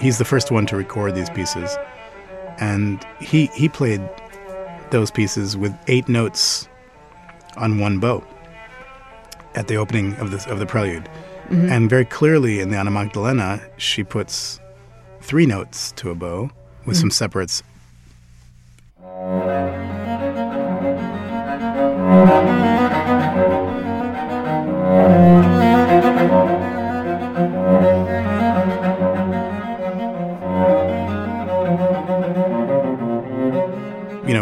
He's 0.00 0.18
the 0.18 0.24
first 0.24 0.52
one 0.52 0.66
to 0.66 0.76
record 0.76 1.16
these 1.16 1.28
pieces, 1.30 1.76
and 2.60 3.04
he 3.20 3.46
he 3.46 3.68
played 3.68 4.00
those 4.90 5.10
pieces 5.10 5.56
with 5.56 5.76
eight 5.86 6.08
notes 6.08 6.68
on 7.56 7.78
one 7.78 7.98
bow 7.98 8.24
at 9.54 9.68
the 9.68 9.76
opening 9.76 10.14
of 10.16 10.30
the 10.30 10.50
of 10.50 10.58
the 10.58 10.66
prelude, 10.66 11.08
mm-hmm. 11.48 11.68
and 11.70 11.90
very 11.90 12.04
clearly 12.04 12.60
in 12.60 12.70
the 12.70 12.76
Anna 12.76 12.90
Magdalena, 12.90 13.60
she 13.76 14.04
puts 14.04 14.60
three 15.20 15.46
notes 15.46 15.92
to 15.92 16.10
a 16.10 16.14
bow 16.14 16.50
with 16.84 16.96
mm-hmm. 16.96 17.00
some 17.00 17.10
separates. 17.10 17.62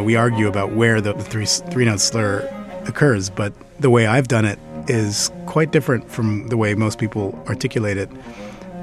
We 0.07 0.15
argue 0.15 0.47
about 0.47 0.71
where 0.73 1.01
the, 1.01 1.13
three 1.15 1.45
three 1.45 1.85
note 1.85 2.01
slur 2.01 2.49
occurs, 2.87 3.29
but 3.29 3.53
the 3.81 3.91
way 3.91 4.07
I've 4.07 4.29
done 4.29 4.45
it 4.45 4.59
is 4.89 5.33
quite 5.47 5.73
different 5.73 6.09
from 6.09 6.47
the 6.47 6.57
way 6.57 6.75
most 6.75 7.01
people 7.01 7.37
articulate 7.49 7.97
it. 7.97 8.09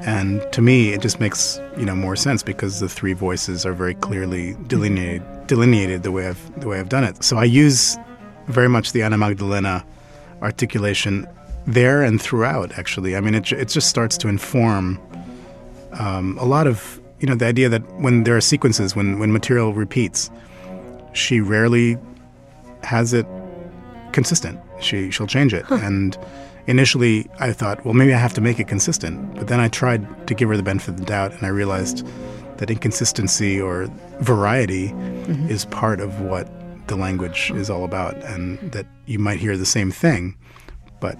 And 0.02 0.46
to 0.52 0.60
me, 0.60 0.92
it 0.92 1.00
just 1.00 1.20
makes 1.20 1.58
you 1.78 1.86
know 1.86 1.94
more 1.94 2.14
sense 2.14 2.42
because 2.42 2.78
the 2.78 2.90
three 2.90 3.14
voices 3.14 3.64
are 3.64 3.72
very 3.72 3.94
clearly 3.94 4.54
delineated, 4.66 5.22
delineated 5.46 6.02
the 6.02 6.12
way 6.12 6.28
I've 6.28 6.60
the 6.60 6.68
way 6.68 6.78
I've 6.78 6.90
done 6.90 7.04
it. 7.04 7.24
So 7.24 7.38
I 7.38 7.44
use 7.44 7.96
very 8.48 8.68
much 8.68 8.92
the 8.92 9.02
Anna 9.02 9.16
Magdalena 9.16 9.82
articulation 10.42 11.26
there 11.66 12.02
and 12.02 12.20
throughout. 12.20 12.78
Actually, 12.78 13.16
I 13.16 13.20
mean, 13.20 13.34
it 13.34 13.50
it 13.50 13.68
just 13.68 13.88
starts 13.88 14.18
to 14.18 14.28
inform 14.28 15.00
um, 15.92 16.36
a 16.38 16.44
lot 16.44 16.66
of 16.66 17.00
you 17.18 17.26
know 17.26 17.34
the 17.34 17.46
idea 17.46 17.70
that 17.70 17.82
when 17.94 18.24
there 18.24 18.36
are 18.36 18.42
sequences, 18.42 18.94
when 18.94 19.18
when 19.18 19.32
material 19.32 19.72
repeats, 19.72 20.30
she 21.14 21.40
rarely 21.40 21.96
has 22.82 23.14
it 23.14 23.26
consistent. 24.12 24.60
She 24.80 25.10
she'll 25.10 25.26
change 25.26 25.54
it 25.54 25.68
and 25.70 26.18
initially 26.66 27.28
I 27.40 27.52
thought, 27.52 27.84
well, 27.84 27.94
maybe 27.94 28.14
I 28.14 28.18
have 28.18 28.34
to 28.34 28.40
make 28.40 28.58
it 28.58 28.68
consistent. 28.68 29.34
But 29.34 29.48
then 29.48 29.60
I 29.60 29.68
tried 29.68 30.26
to 30.26 30.34
give 30.34 30.48
her 30.48 30.56
the 30.56 30.62
benefit 30.62 30.90
of 30.90 30.96
the 30.98 31.04
doubt, 31.04 31.32
and 31.32 31.44
I 31.44 31.48
realized 31.48 32.06
that 32.58 32.70
inconsistency 32.70 33.60
or 33.60 33.88
variety 34.20 34.88
mm-hmm. 34.88 35.48
is 35.48 35.64
part 35.66 36.00
of 36.00 36.20
what 36.20 36.48
the 36.86 36.96
language 36.96 37.50
is 37.54 37.70
all 37.70 37.84
about, 37.84 38.16
and 38.24 38.58
that 38.72 38.86
you 39.06 39.18
might 39.18 39.38
hear 39.38 39.56
the 39.56 39.66
same 39.66 39.90
thing, 39.90 40.36
but 41.00 41.18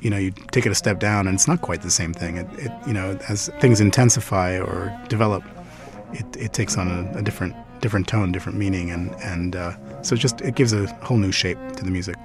you 0.00 0.10
know, 0.10 0.16
you 0.16 0.30
take 0.52 0.64
it 0.64 0.70
a 0.70 0.76
step 0.76 1.00
down, 1.00 1.26
and 1.26 1.34
it's 1.34 1.48
not 1.48 1.60
quite 1.60 1.82
the 1.82 1.90
same 1.90 2.12
thing. 2.12 2.36
It, 2.36 2.46
it 2.58 2.72
you 2.86 2.92
know, 2.92 3.18
as 3.28 3.48
things 3.60 3.80
intensify 3.80 4.58
or 4.58 4.96
develop, 5.08 5.42
it, 6.12 6.36
it 6.36 6.52
takes 6.52 6.78
on 6.78 6.88
a, 6.88 7.18
a 7.18 7.22
different 7.22 7.56
different 7.80 8.08
tone, 8.08 8.32
different 8.32 8.58
meaning, 8.58 8.90
and 8.90 9.14
and 9.22 9.56
uh, 9.56 9.72
so 10.02 10.16
just 10.16 10.40
it 10.40 10.54
gives 10.54 10.72
a 10.72 10.86
whole 11.02 11.18
new 11.18 11.32
shape 11.32 11.58
to 11.76 11.84
the 11.84 11.90
music. 11.90 12.16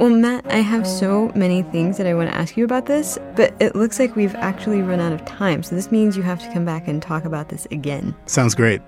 Well, 0.00 0.08
Matt, 0.08 0.46
I 0.50 0.56
have 0.56 0.86
so 0.86 1.30
many 1.34 1.62
things 1.62 1.98
that 1.98 2.06
I 2.06 2.14
want 2.14 2.30
to 2.30 2.34
ask 2.34 2.56
you 2.56 2.64
about 2.64 2.86
this, 2.86 3.18
but 3.36 3.54
it 3.60 3.76
looks 3.76 3.98
like 3.98 4.16
we've 4.16 4.34
actually 4.36 4.80
run 4.80 4.98
out 4.98 5.12
of 5.12 5.22
time. 5.26 5.62
So 5.62 5.74
this 5.74 5.92
means 5.92 6.16
you 6.16 6.22
have 6.22 6.40
to 6.40 6.50
come 6.54 6.64
back 6.64 6.88
and 6.88 7.02
talk 7.02 7.26
about 7.26 7.50
this 7.50 7.66
again. 7.70 8.14
Sounds 8.24 8.54
great. 8.54 8.80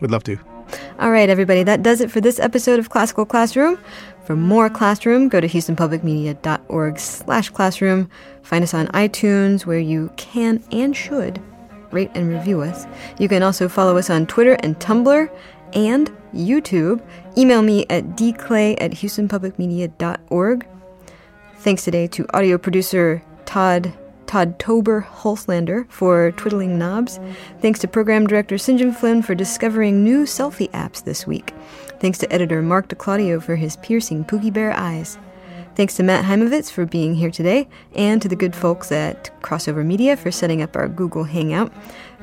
We'd 0.00 0.10
love 0.10 0.24
to. 0.24 0.51
All 0.98 1.10
right, 1.10 1.28
everybody, 1.28 1.62
that 1.62 1.82
does 1.82 2.00
it 2.00 2.10
for 2.10 2.20
this 2.20 2.38
episode 2.38 2.78
of 2.78 2.90
Classical 2.90 3.24
Classroom. 3.24 3.78
For 4.24 4.36
more 4.36 4.70
Classroom, 4.70 5.28
go 5.28 5.40
to 5.40 5.48
houstonpublicmedia.org 5.48 6.98
slash 6.98 7.50
classroom. 7.50 8.08
Find 8.42 8.62
us 8.62 8.72
on 8.72 8.86
iTunes, 8.88 9.66
where 9.66 9.78
you 9.78 10.12
can 10.16 10.62
and 10.70 10.96
should 10.96 11.42
rate 11.90 12.10
and 12.14 12.28
review 12.28 12.62
us. 12.62 12.86
You 13.18 13.28
can 13.28 13.42
also 13.42 13.68
follow 13.68 13.96
us 13.96 14.10
on 14.10 14.26
Twitter 14.26 14.54
and 14.60 14.78
Tumblr 14.78 15.30
and 15.74 16.10
YouTube. 16.34 17.02
Email 17.36 17.62
me 17.62 17.86
at 17.90 18.04
dclay 18.16 18.76
at 18.80 18.92
houstonpublicmedia.org. 18.92 20.66
Thanks 21.58 21.84
today 21.84 22.06
to 22.08 22.26
audio 22.34 22.58
producer 22.58 23.22
Todd 23.44 23.92
Todd 24.26 24.58
Tober 24.58 25.06
Hulslander 25.08 25.88
for 25.90 26.32
twiddling 26.32 26.78
knobs. 26.78 27.20
Thanks 27.60 27.80
to 27.80 27.88
program 27.88 28.26
director 28.26 28.58
St. 28.58 28.80
John 28.80 28.92
Flynn 28.92 29.22
for 29.22 29.34
discovering 29.34 30.04
new 30.04 30.24
selfie 30.24 30.70
apps 30.70 31.04
this 31.04 31.26
week. 31.26 31.54
Thanks 32.00 32.18
to 32.18 32.32
editor 32.32 32.62
Mark 32.62 32.88
DeClaudio 32.88 33.42
for 33.42 33.56
his 33.56 33.76
piercing 33.76 34.24
Pookie 34.24 34.52
Bear 34.52 34.72
eyes. 34.72 35.18
Thanks 35.74 35.96
to 35.96 36.02
Matt 36.02 36.24
Haimovitz 36.24 36.70
for 36.70 36.84
being 36.84 37.14
here 37.14 37.30
today, 37.30 37.66
and 37.94 38.20
to 38.20 38.28
the 38.28 38.36
good 38.36 38.54
folks 38.54 38.92
at 38.92 39.30
Crossover 39.40 39.84
Media 39.84 40.16
for 40.16 40.30
setting 40.30 40.60
up 40.60 40.76
our 40.76 40.88
Google 40.88 41.24
Hangout. 41.24 41.72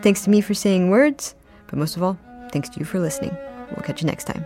Thanks 0.02 0.22
to 0.24 0.30
me 0.30 0.42
for 0.42 0.54
saying 0.54 0.90
words, 0.90 1.34
but 1.68 1.80
most 1.80 1.98
of 1.98 2.04
all, 2.04 2.18
thanks 2.52 2.70
to 2.70 2.80
you 2.80 2.86
for 2.86 3.00
listening. 3.00 3.36
We'll 3.72 3.84
catch 3.84 4.02
you 4.02 4.08
next 4.08 4.26
time. 4.26 4.46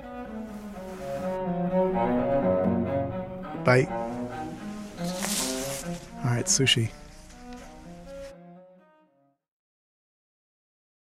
Bye. 3.64 3.88
All 6.24 6.30
right, 6.30 6.46
sushi. 6.46 6.90